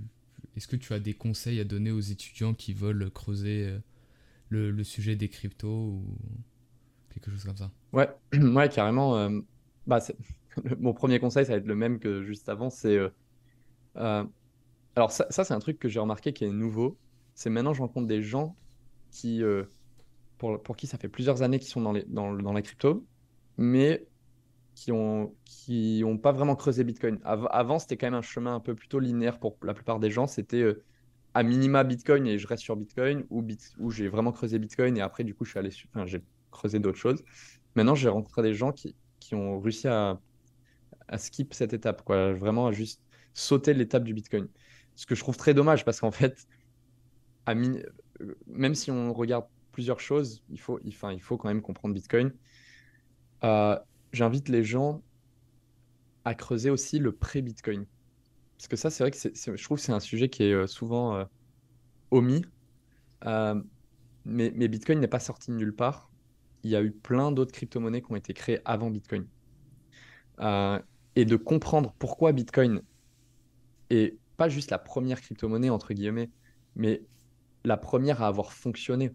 [0.58, 3.74] est-ce que tu as des conseils à donner aux étudiants qui veulent creuser
[4.50, 6.18] le, le sujet des cryptos ou
[7.14, 7.72] quelque chose comme ça?
[7.94, 9.30] Ouais, ouais carrément.
[9.88, 10.02] bah,
[10.80, 13.00] mon premier conseil, ça va être le même que juste avant, c'est
[14.96, 16.98] alors ça, c'est un truc que j'ai remarqué qui est nouveau.
[17.34, 18.56] C'est maintenant je rencontre des gens
[19.12, 19.64] qui, euh,
[20.38, 23.06] pour, pour, qui ça fait plusieurs années qu'ils sont dans, les, dans, dans, la crypto,
[23.58, 24.06] mais
[24.76, 27.20] qui n'ont qui ont pas vraiment creusé Bitcoin.
[27.24, 30.28] avant, c'était quand même un chemin un peu plutôt linéaire pour la plupart des gens.
[30.28, 30.84] C'était euh,
[31.34, 33.44] à minima Bitcoin et je reste sur Bitcoin, ou,
[33.80, 35.72] ou j'ai vraiment creusé Bitcoin et après, du coup, je suis allé
[36.06, 37.24] j'ai creusé d'autres choses.
[37.76, 40.20] Maintenant, j'ai rencontré des gens qui, qui ont réussi à,
[41.08, 42.34] à skip cette étape, quoi.
[42.34, 43.02] vraiment à juste
[43.34, 44.48] sauter l'étape du Bitcoin.
[44.96, 46.48] Ce que je trouve très dommage parce qu'en fait,
[47.46, 47.56] à
[48.48, 52.32] même si on regarde plusieurs choses, il faut, enfin, il faut quand même comprendre Bitcoin.
[53.44, 53.78] Euh,
[54.12, 55.02] j'invite les gens
[56.26, 57.86] à creuser aussi le pré-Bitcoin.
[58.58, 60.68] Parce que ça, c'est vrai que je trouve que c'est un sujet qui est euh,
[60.68, 61.26] souvent euh,
[62.12, 62.46] omis.
[64.26, 66.10] mais, Bitcoin n'est pas sorti de nulle part.
[66.64, 69.28] Il y a eu plein d'autres crypto-monnaies qui ont été créées avant Bitcoin.
[71.16, 72.82] Et de comprendre pourquoi Bitcoin
[73.90, 76.30] est pas juste la première crypto-monnaie, entre guillemets,
[76.76, 77.04] mais
[77.64, 79.14] la première à avoir fonctionné.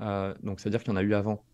[0.00, 1.44] Euh, donc, c'est-à-dire qu'il y en a eu avant.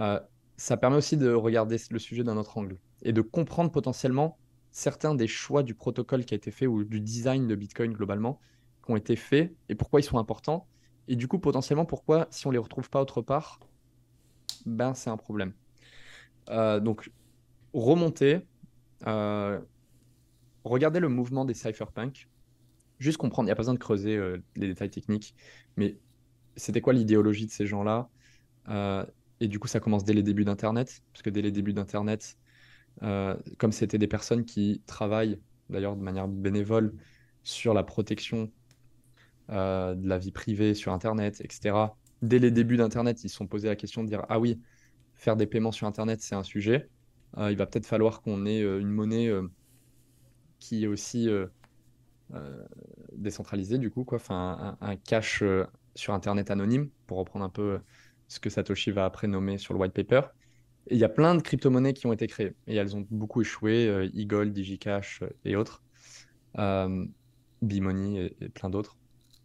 [0.00, 0.20] Euh,
[0.56, 4.38] ça permet aussi de regarder le sujet d'un autre angle et de comprendre potentiellement
[4.70, 8.40] certains des choix du protocole qui a été fait ou du design de Bitcoin globalement
[8.84, 10.66] qui ont été faits et pourquoi ils sont importants.
[11.08, 13.60] Et du coup, potentiellement, pourquoi, si on les retrouve pas autre part,
[14.64, 15.52] ben c'est un problème.
[16.50, 17.10] Euh, donc,
[17.72, 18.46] remonter,
[19.04, 22.28] regardez le mouvement des cypherpunks.
[22.98, 25.34] Juste comprendre, il n'y a pas besoin de creuser euh, les détails techniques,
[25.76, 25.98] mais
[26.56, 28.08] c'était quoi l'idéologie de ces gens-là?
[29.38, 32.38] Et du coup, ça commence dès les débuts d'Internet, parce que dès les débuts d'Internet,
[33.58, 35.38] comme c'était des personnes qui travaillent,
[35.68, 36.94] d'ailleurs de manière bénévole,
[37.42, 38.50] sur la protection
[39.50, 41.76] de la vie privée sur Internet, etc.
[42.22, 44.58] Dès les débuts d'Internet, ils se sont posés la question de dire Ah oui,
[45.14, 46.88] faire des paiements sur Internet, c'est un sujet.
[47.38, 49.30] Il va peut-être falloir qu'on ait une monnaie
[50.58, 51.28] qui est aussi
[52.34, 52.66] euh,
[53.12, 54.16] décentralisé du coup, quoi.
[54.16, 55.64] Enfin, un, cache euh,
[55.94, 57.78] sur Internet anonyme, pour reprendre un peu euh,
[58.28, 60.22] ce que Satoshi va après nommer sur le white paper.
[60.90, 63.88] Il y a plein de crypto-monnaies qui ont été créées et elles ont beaucoup échoué,
[63.88, 65.82] euh, eGold, DigiCash et autres,
[66.58, 67.04] euh,
[67.62, 68.96] B-Money et, plein d'autres.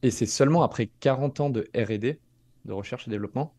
[0.04, 2.20] Et c'est seulement après 40 ans de RD,
[2.66, 3.56] de recherche et développement,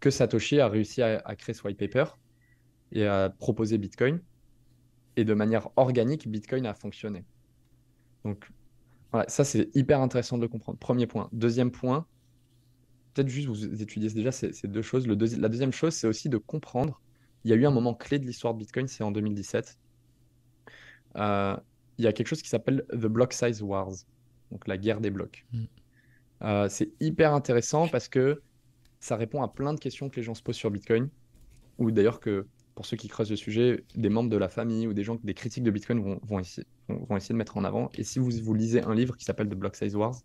[0.00, 2.04] que Satoshi a réussi à, à créer ce white paper
[2.92, 4.20] et à proposer Bitcoin.
[5.16, 7.24] Et de manière organique, Bitcoin a fonctionné.
[8.24, 8.50] Donc,
[9.12, 10.78] voilà, ça, c'est hyper intéressant de le comprendre.
[10.78, 11.28] Premier point.
[11.32, 12.06] Deuxième point,
[13.14, 15.06] peut-être juste vous étudiez déjà ces, deux choses.
[15.06, 17.00] Le la deuxième chose, c'est aussi de comprendre.
[17.44, 19.78] Il y a eu un moment clé de l'histoire de Bitcoin, c'est en 2017.
[21.16, 21.56] Euh,
[21.98, 23.92] il y a quelque chose qui s'appelle The Block Size Wars,
[24.50, 25.46] donc la guerre des blocs.
[25.52, 25.64] Mm.
[26.42, 28.42] Euh, c'est hyper intéressant parce que
[29.00, 31.08] ça répond à plein de questions que les gens se posent sur Bitcoin,
[31.78, 32.46] ou d'ailleurs que
[32.76, 35.32] pour ceux qui creusent le sujet, des membres de la famille ou des gens, des
[35.32, 37.90] critiques de Bitcoin vont, essayer, de mettre en avant.
[37.94, 40.16] Et si vous, vous lisez un livre qui s'appelle The Block Size Wars,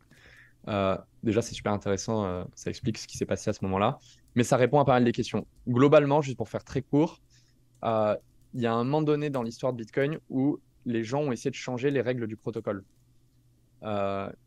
[0.67, 3.99] euh, déjà c'est super intéressant, euh, ça explique ce qui s'est passé à ce moment-là,
[4.35, 5.47] mais ça répond à pas mal des questions.
[5.67, 7.21] Globalement, juste pour faire très court,
[7.85, 8.17] euh,
[8.53, 11.51] il y a un moment donné dans l'histoire de Bitcoin où les gens ont essayé
[11.51, 12.83] de changer les règles du protocole,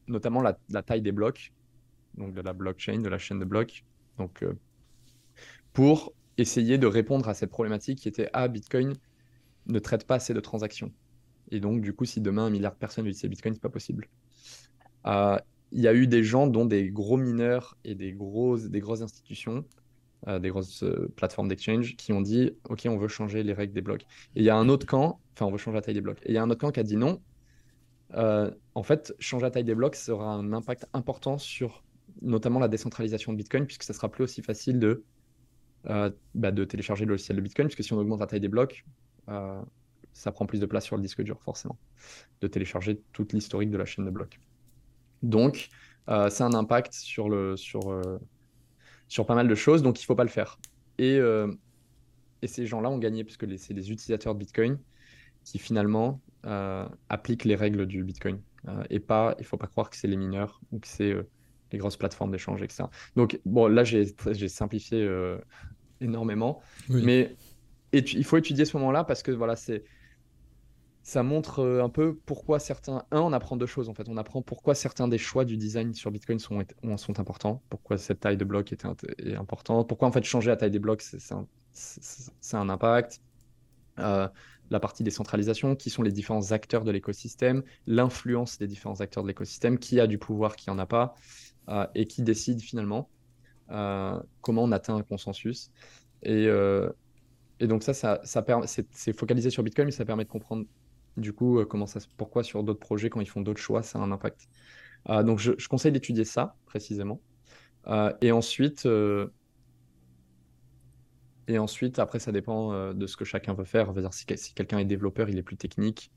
[0.07, 1.55] notamment la, la, taille des blocs,
[2.19, 3.83] donc de la blockchain, de la chaîne de blocs.
[4.19, 4.45] Donc,
[5.73, 8.95] pour essayer de répondre à cette problématique qui était Ah, Bitcoin
[9.67, 10.93] ne traite pas assez de transactions.
[11.51, 14.09] Et donc, du coup, si demain un milliard de personnes utilisent Bitcoin, c'est pas possible.
[15.07, 15.39] Euh,
[15.73, 19.03] il y a eu des gens, dont des gros mineurs et des grosses, des grosses
[19.03, 19.65] institutions,
[20.29, 23.75] euh, des grosses euh, plateformes d'exchange, qui ont dit Ok, on veut changer les règles
[23.75, 24.03] des blocs.
[24.35, 26.21] Et il y a un autre camp, enfin, on veut changer la taille des blocs.
[26.25, 27.21] Et il y a un autre camp qui a dit non.
[28.15, 31.85] en fait, changer la taille des blocs sera un impact important sur
[32.23, 35.05] notamment la décentralisation de Bitcoin, puisque ça sera plus aussi facile de
[35.91, 38.49] euh, bah, de télécharger le logiciel de Bitcoin, puisque si on augmente la taille des
[38.49, 38.85] blocs,
[39.29, 39.61] euh,
[40.13, 41.79] ça prend plus de place sur le disque dur, forcément,
[42.41, 44.41] de télécharger toute l'historique de la chaîne de blocs.
[45.23, 45.69] Donc,
[46.09, 48.03] euh, c'est un impact sur, le, sur,
[49.09, 50.59] sur pas mal de choses, donc il ne faut pas le faire.
[50.99, 51.19] Et,
[52.43, 54.79] et ces gens-là ont gagné, puisque c'est les utilisateurs de Bitcoin
[55.45, 56.21] qui finalement
[57.09, 58.41] appliquent les règles du Bitcoin.
[58.91, 61.15] et pas, il ne faut pas croire que c'est les mineurs ou que c'est
[61.75, 62.85] les grosses plateformes d'échange, etc.
[63.17, 64.07] Donc, bon, là, j'ai
[64.49, 65.07] simplifié
[66.01, 66.61] énormément.
[66.89, 67.37] Mais
[67.93, 69.85] il faut étudier ce moment-là parce que voilà, c'est
[71.05, 73.05] ça montre euh, un peu pourquoi certains.
[73.11, 74.09] Un, on apprend deux choses en fait.
[74.09, 76.65] On apprend pourquoi certains des choix du design sur Bitcoin sont,
[76.97, 78.87] sont importants, pourquoi cette taille de bloc est,
[79.19, 81.47] est importante, pourquoi en fait changer la taille des blocs, c'est un,
[82.55, 83.21] un, impact.
[83.99, 84.27] Euh,
[84.71, 89.29] la partie décentralisation, qui sont les différents acteurs de l'écosystème, l'influence des différents acteurs de
[89.29, 91.44] l'écosystème, qui a du pouvoir, qui en a pas, euh,
[91.95, 93.09] et qui décide finalement.
[93.71, 95.71] Euh, comment on atteint un consensus.
[96.23, 96.91] Et, euh,
[97.61, 100.67] donc ça, ça, ça c'est focalisé sur Bitcoin, mais ça permet de comprendre
[101.17, 101.69] du coup euh,
[102.17, 104.49] pourquoi sur d'autres projets, quand ils font d'autres choix, ça a un impact.
[105.09, 107.21] donc je, conseille d'étudier ça précisément.
[108.21, 108.89] et ensuite,
[111.47, 113.93] et ensuite, après, ça dépend de ce que chacun veut faire.
[113.93, 116.11] dire, si, si quelqu'un est développeur, il est plus technique,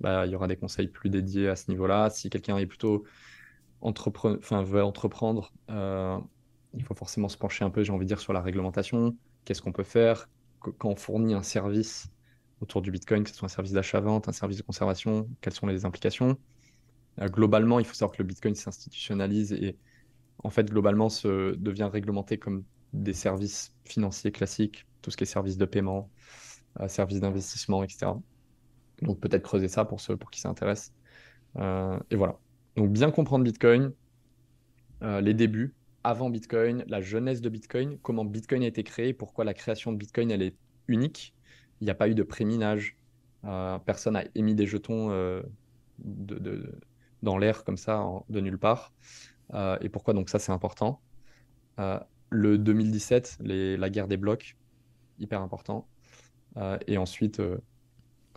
[0.00, 2.10] bah, il y aura des conseils plus dédiés à ce niveau-là.
[2.10, 3.04] Si quelqu'un est plutôt
[3.80, 5.52] entreprendre,
[6.74, 9.16] il faut forcément se pencher un peu, j'ai envie de dire, sur la réglementation.
[9.44, 10.28] Qu'est-ce qu'on peut faire?
[10.60, 12.08] Quand on fournit un service
[12.60, 15.66] autour du Bitcoin, que ce soit un service d'achat-vente, un service de conservation, quelles sont
[15.66, 16.38] les implications?
[17.20, 19.78] Euh, Globalement, il faut savoir que le Bitcoin s'institutionnalise et
[20.44, 25.26] en fait, globalement, se devient réglementé comme des services financiers classiques, tout ce qui est
[25.26, 26.10] services de paiement,
[26.80, 28.22] euh, services d'investissement, etc.
[29.02, 30.94] Donc peut-être creuser ça pour ceux pour qui ça intéresse.
[31.58, 32.40] Euh, et voilà.
[32.76, 33.92] Donc bien comprendre Bitcoin,
[35.02, 35.74] les débuts,
[36.06, 39.96] avant Bitcoin, la jeunesse de Bitcoin, comment Bitcoin a été créé, pourquoi la création de
[39.96, 40.54] Bitcoin elle est
[40.86, 41.34] unique.
[41.80, 42.96] Il n'y a pas eu de préminage,
[43.44, 45.42] euh, personne n'a émis des jetons euh,
[47.22, 48.92] dans l'air comme ça, de nulle part.
[49.54, 51.00] Euh, et pourquoi donc ça c'est important.
[52.30, 54.56] le 2017, la guerre des blocs,
[55.18, 55.88] hyper important.
[56.86, 57.42] et ensuite,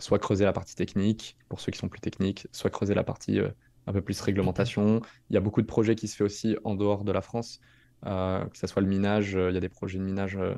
[0.00, 3.38] soit creuser la partie technique, pour ceux qui sont plus techniques, soit creuser la partie
[3.86, 5.00] un peu plus réglementation.
[5.30, 7.60] Il y a beaucoup de projets qui se fait aussi en dehors de la France,
[8.06, 10.54] euh, que ce soit le minage, euh, il y a des projets de minage euh,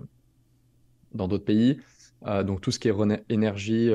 [1.13, 1.81] dans d'autres pays.
[2.45, 2.95] donc tout ce qui est
[3.29, 3.91] énergie,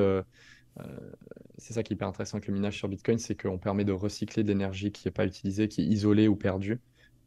[1.56, 3.92] c'est ça qui est hyper intéressant avec le minage sur Bitcoin, c'est qu'on permet de
[3.92, 6.78] recycler de l'énergie qui n'est pas utilisée, qui est isolée ou perdue.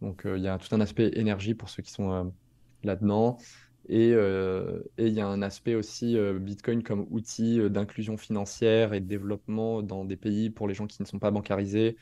[0.02, 2.32] Donc, il y a tout un aspect énergie pour ceux qui sont
[2.84, 3.38] là-dedans.
[3.90, 9.82] Et il y a un aspect aussi Bitcoin comme outil d'inclusion financière et de développement
[9.82, 11.98] dans des pays pour les gens qui ne sont pas bancarisés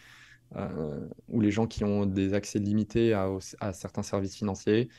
[1.27, 4.89] ou les gens qui ont des accès limités à, à certains services financiers.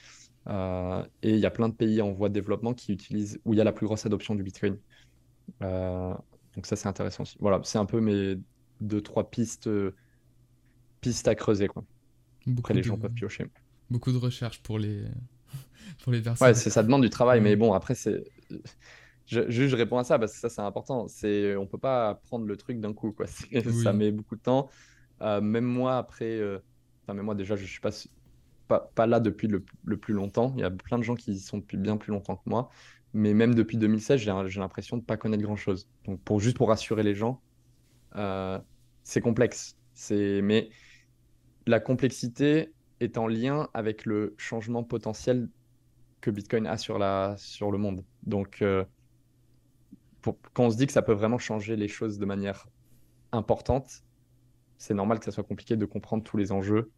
[0.49, 3.59] et il y a plein de pays en voie de développement qui utilisent, où il
[3.59, 4.79] y a la plus grosse adoption du Bitcoin.
[5.61, 7.37] donc ça, c'est intéressant aussi.
[7.41, 8.37] Voilà, c'est un peu mes
[8.81, 9.69] deux, trois pistes,
[11.01, 11.69] pistes à creuser.
[11.69, 11.85] Quoi.
[12.59, 13.47] Après, les gens peuvent piocher.
[13.91, 15.05] Beaucoup de recherches pour les,
[16.03, 16.49] pour les personnes.
[16.49, 18.25] Ouais, ça demande du travail, mais bon, après, c'est.
[19.27, 21.07] Je, je, réponds à ça parce que ça, c'est important.
[21.07, 23.27] C'est, on peut pas prendre le truc d'un coup, quoi.
[23.85, 24.69] Ça met beaucoup de temps.
[25.23, 26.59] Euh, même moi, après, euh,
[27.05, 27.91] enfin, même moi, déjà, je suis pas,
[28.67, 30.53] pas, pas là depuis le, le, plus longtemps.
[30.57, 32.71] Il y a plein de gens qui y sont depuis bien plus longtemps que moi.
[33.13, 35.89] Mais même depuis 2016, j'ai l'impression de pas connaître grand chose.
[36.07, 37.41] Donc, pour, juste pour rassurer les gens,
[38.17, 38.59] euh,
[39.05, 39.77] c'est complexe.
[40.11, 40.71] Mais
[41.67, 45.49] la complexité est en lien avec le changement potentiel
[46.21, 48.05] que Bitcoin a sur, la, sur le monde.
[48.23, 48.85] Donc, euh,
[50.23, 52.69] quand on se dit que ça peut vraiment changer les choses de manière
[53.33, 54.03] importante,
[54.77, 56.91] c'est normal que ça soit compliqué de comprendre tous les enjeux,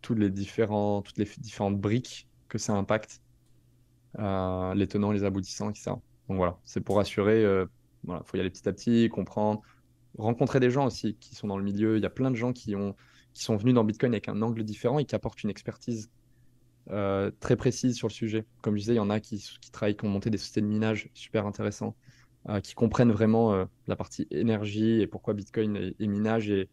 [0.00, 3.20] tous les toutes les différentes briques que ça impacte,
[4.18, 5.92] euh, les tenants, les aboutissants, etc.
[6.28, 7.66] Donc voilà, c'est pour assurer, il euh,
[8.04, 9.62] voilà, faut y aller petit à petit, comprendre,
[10.18, 11.96] rencontrer des gens aussi qui sont dans le milieu.
[11.96, 12.94] Il y a plein de gens qui, ont,
[13.32, 16.10] qui sont venus dans Bitcoin avec un angle différent et qui apportent une expertise
[16.90, 18.44] euh, très précise sur le sujet.
[18.60, 20.66] Comme je disais, il y en a qui, travaillent, qui ont monté des sociétés de
[20.66, 21.94] minage super intéressants,
[22.48, 26.68] euh, qui comprennent vraiment euh, la partie énergie et pourquoi Bitcoin et, minage et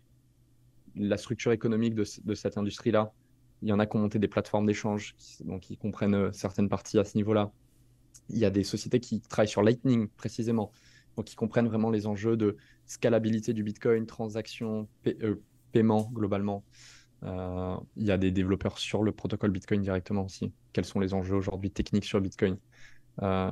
[0.95, 3.14] la structure économique de, de cette industrie-là.
[3.62, 6.97] Il y en a qui ont monté des plateformes d'échange, donc ils comprennent certaines parties
[6.97, 7.51] à ce niveau-là.
[8.30, 10.72] Il y a des sociétés qui travaillent sur Lightning précisément,
[11.18, 14.88] donc qui comprennent vraiment les enjeux de scalabilité du Bitcoin, transactions,
[15.72, 16.64] paiement globalement.
[17.24, 20.54] Euh, il y a des développeurs sur le protocole Bitcoin directement aussi.
[20.74, 22.58] Quels sont les enjeux aujourd'hui techniques sur Bitcoin?
[23.22, 23.50] Euh,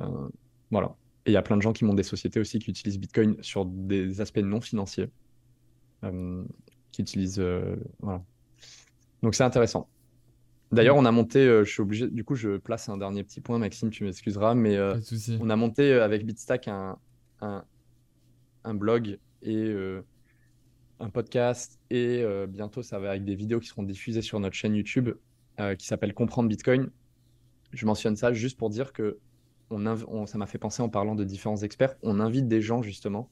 [0.70, 0.96] Voilà.
[1.26, 3.36] Et il y a plein de gens qui montent des sociétés aussi qui utilisent Bitcoin
[3.42, 5.10] sur des aspects non financiers.
[6.04, 6.44] Euh,
[6.92, 7.42] qui utilisent.
[8.00, 8.24] voilà.
[9.22, 9.88] Donc c'est intéressant.
[10.70, 13.58] D'ailleurs, on a monté, je suis obligé, du coup, je place un dernier petit point,
[13.58, 14.78] Maxime, tu m'excuseras, mais
[15.40, 16.98] on a monté avec Bitstack un,
[17.40, 17.64] un,
[18.64, 19.74] un blog et
[21.00, 24.54] un podcast et euh, bientôt ça va avec des vidéos qui seront diffusées sur notre
[24.54, 25.10] chaîne YouTube
[25.60, 26.90] euh, qui s'appelle Comprendre Bitcoin.
[27.72, 29.18] Je mentionne ça juste pour dire que
[29.70, 31.94] ça m'a fait penser en parlant de différents experts.
[32.02, 33.30] On invite des gens justement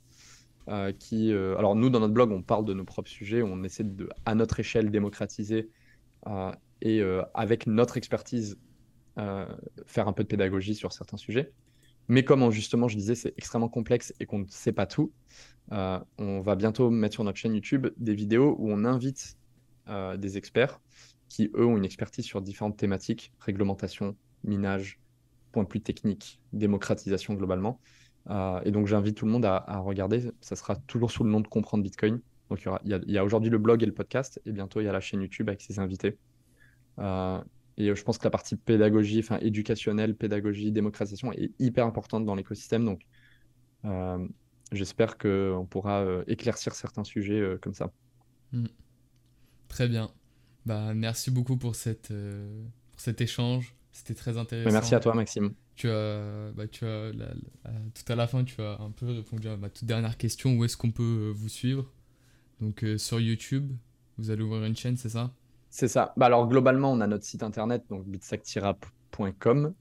[0.68, 1.32] euh, qui.
[1.32, 4.34] alors nous dans notre blog on parle de nos propres sujets, on essaie de à
[4.34, 5.70] notre échelle démocratiser
[6.82, 7.02] et
[7.34, 8.58] avec notre expertise
[9.16, 11.52] faire un peu de pédagogie sur certains sujets.
[12.08, 15.12] Mais comme justement je disais c'est extrêmement complexe et qu'on ne sait pas tout,
[15.72, 19.36] euh, on va bientôt mettre sur notre chaîne YouTube des vidéos où on invite
[19.88, 20.80] euh, des experts
[21.28, 25.00] qui, eux, ont une expertise sur différentes thématiques, réglementation, minage,
[25.52, 27.80] points plus techniques, démocratisation globalement.
[28.30, 30.30] Euh, et donc, j'invite tout le monde à, regarder.
[30.40, 32.20] Ça sera toujours sous le nom de Comprendre Bitcoin.
[32.50, 34.92] Donc, il y, a, aujourd'hui le blog et le podcast, et bientôt, il y a
[34.92, 36.16] la chaîne YouTube avec ses invités.
[37.78, 42.34] Et je pense que la partie pédagogie, enfin éducationnelle, pédagogie, démocratisation est hyper importante dans
[42.34, 42.84] l'écosystème.
[42.84, 43.02] Donc,
[44.72, 47.92] j'espère qu'on pourra euh, éclaircir certains sujets euh, comme ça.
[48.52, 48.66] Hmm.
[49.68, 50.10] Très bien.
[50.64, 53.74] Bah, merci beaucoup pour, cette, euh, pour cet échange.
[53.92, 54.72] C'était très intéressant.
[54.72, 55.54] Merci à toi, Maxime.
[55.74, 59.56] Tu as, bah, tu as tout à la fin, tu as un peu répondu à
[59.56, 60.54] ma toute dernière question.
[60.56, 61.90] Où est-ce qu'on peut vous suivre?
[62.60, 63.72] Donc, sur YouTube,
[64.18, 65.34] vous allez ouvrir une chaîne, c'est ça?
[65.70, 66.12] C'est ça.
[66.16, 69.74] Bah, alors, globalement, on a notre site internet, donc bitsack-rap.com.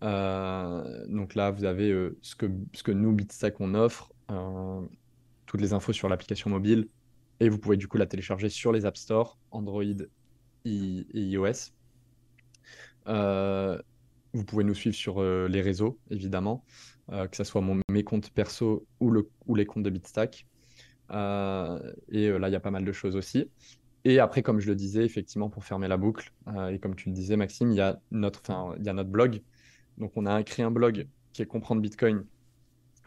[0.00, 4.12] donc là, vous avez ce, que, ce que nous, Bitstack, on offre.
[4.30, 4.82] Euh,
[5.46, 6.88] toutes les infos sur l'application mobile.
[7.40, 9.82] Et vous pouvez du coup la télécharger sur les App Store, Android
[10.64, 11.72] et iOS.
[13.06, 13.80] Euh,
[14.34, 16.64] vous pouvez nous suivre sur euh, les réseaux, évidemment,
[17.08, 20.46] que ce soit mon, mes comptes perso ou, le, ou les comptes de Bitstack.
[21.10, 23.50] et là, il y a pas mal de choses aussi.
[24.04, 26.32] Et après, comme je le disais, effectivement, pour fermer la boucle,
[26.70, 28.42] et comme tu le disais, Maxime, il y a notre,
[28.78, 29.42] il y a notre blog.
[29.98, 32.24] Donc, on a créé un blog qui est Comprendre Bitcoin,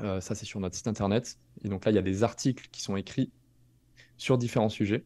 [0.04, 1.38] euh, ça, c'est sur notre site internet.
[1.64, 3.32] Et donc là, il y a des articles qui sont écrits
[4.18, 5.06] sur différents sujets.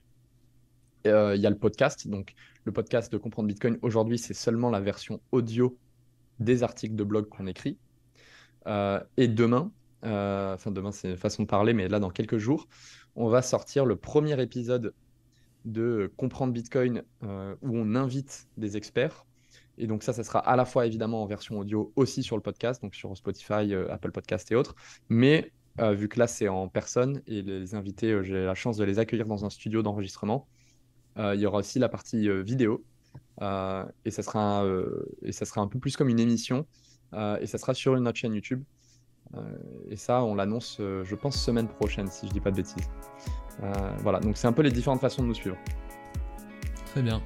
[1.08, 2.08] Euh, il y a le podcast.
[2.08, 2.34] Donc,
[2.64, 5.78] le podcast de Comprendre Bitcoin, aujourd'hui, c'est seulement la version audio
[6.40, 7.78] des articles de blog qu'on écrit.
[8.68, 9.72] Euh, et demain,
[10.02, 12.68] enfin, demain, c'est une façon de parler, mais là, dans quelques jours,
[13.16, 14.94] on va sortir le premier épisode
[15.66, 19.26] de Comprendre Bitcoin où on invite des experts
[19.78, 22.42] et donc ça, ça sera à la fois évidemment en version audio aussi sur le
[22.42, 24.76] podcast, donc sur Spotify, euh, Apple Podcast et autres.
[25.10, 28.78] Mais euh, vu que là, c'est en personne et les invités, euh, j'ai la chance
[28.78, 30.48] de les accueillir dans un studio d'enregistrement,
[31.18, 32.84] il y aura aussi la partie vidéo.
[33.40, 34.66] et, ça sera,
[35.22, 36.68] et ça sera un peu plus comme une émission.
[37.14, 38.62] et ça sera sur notre chaîne YouTube.
[39.90, 42.90] et ça, on l'annonce, je pense, semaine prochaine, si je dis pas de bêtises.
[44.00, 45.58] Voilà, donc c'est un peu les différentes façons de nous suivre.
[46.88, 47.22] Très bien.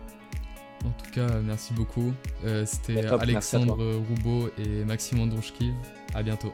[0.86, 2.14] En tout cas, merci beaucoup.
[2.66, 5.74] C'était Alexandre Roubaud et Maxime Androuchkiv.
[6.14, 6.54] À bientôt.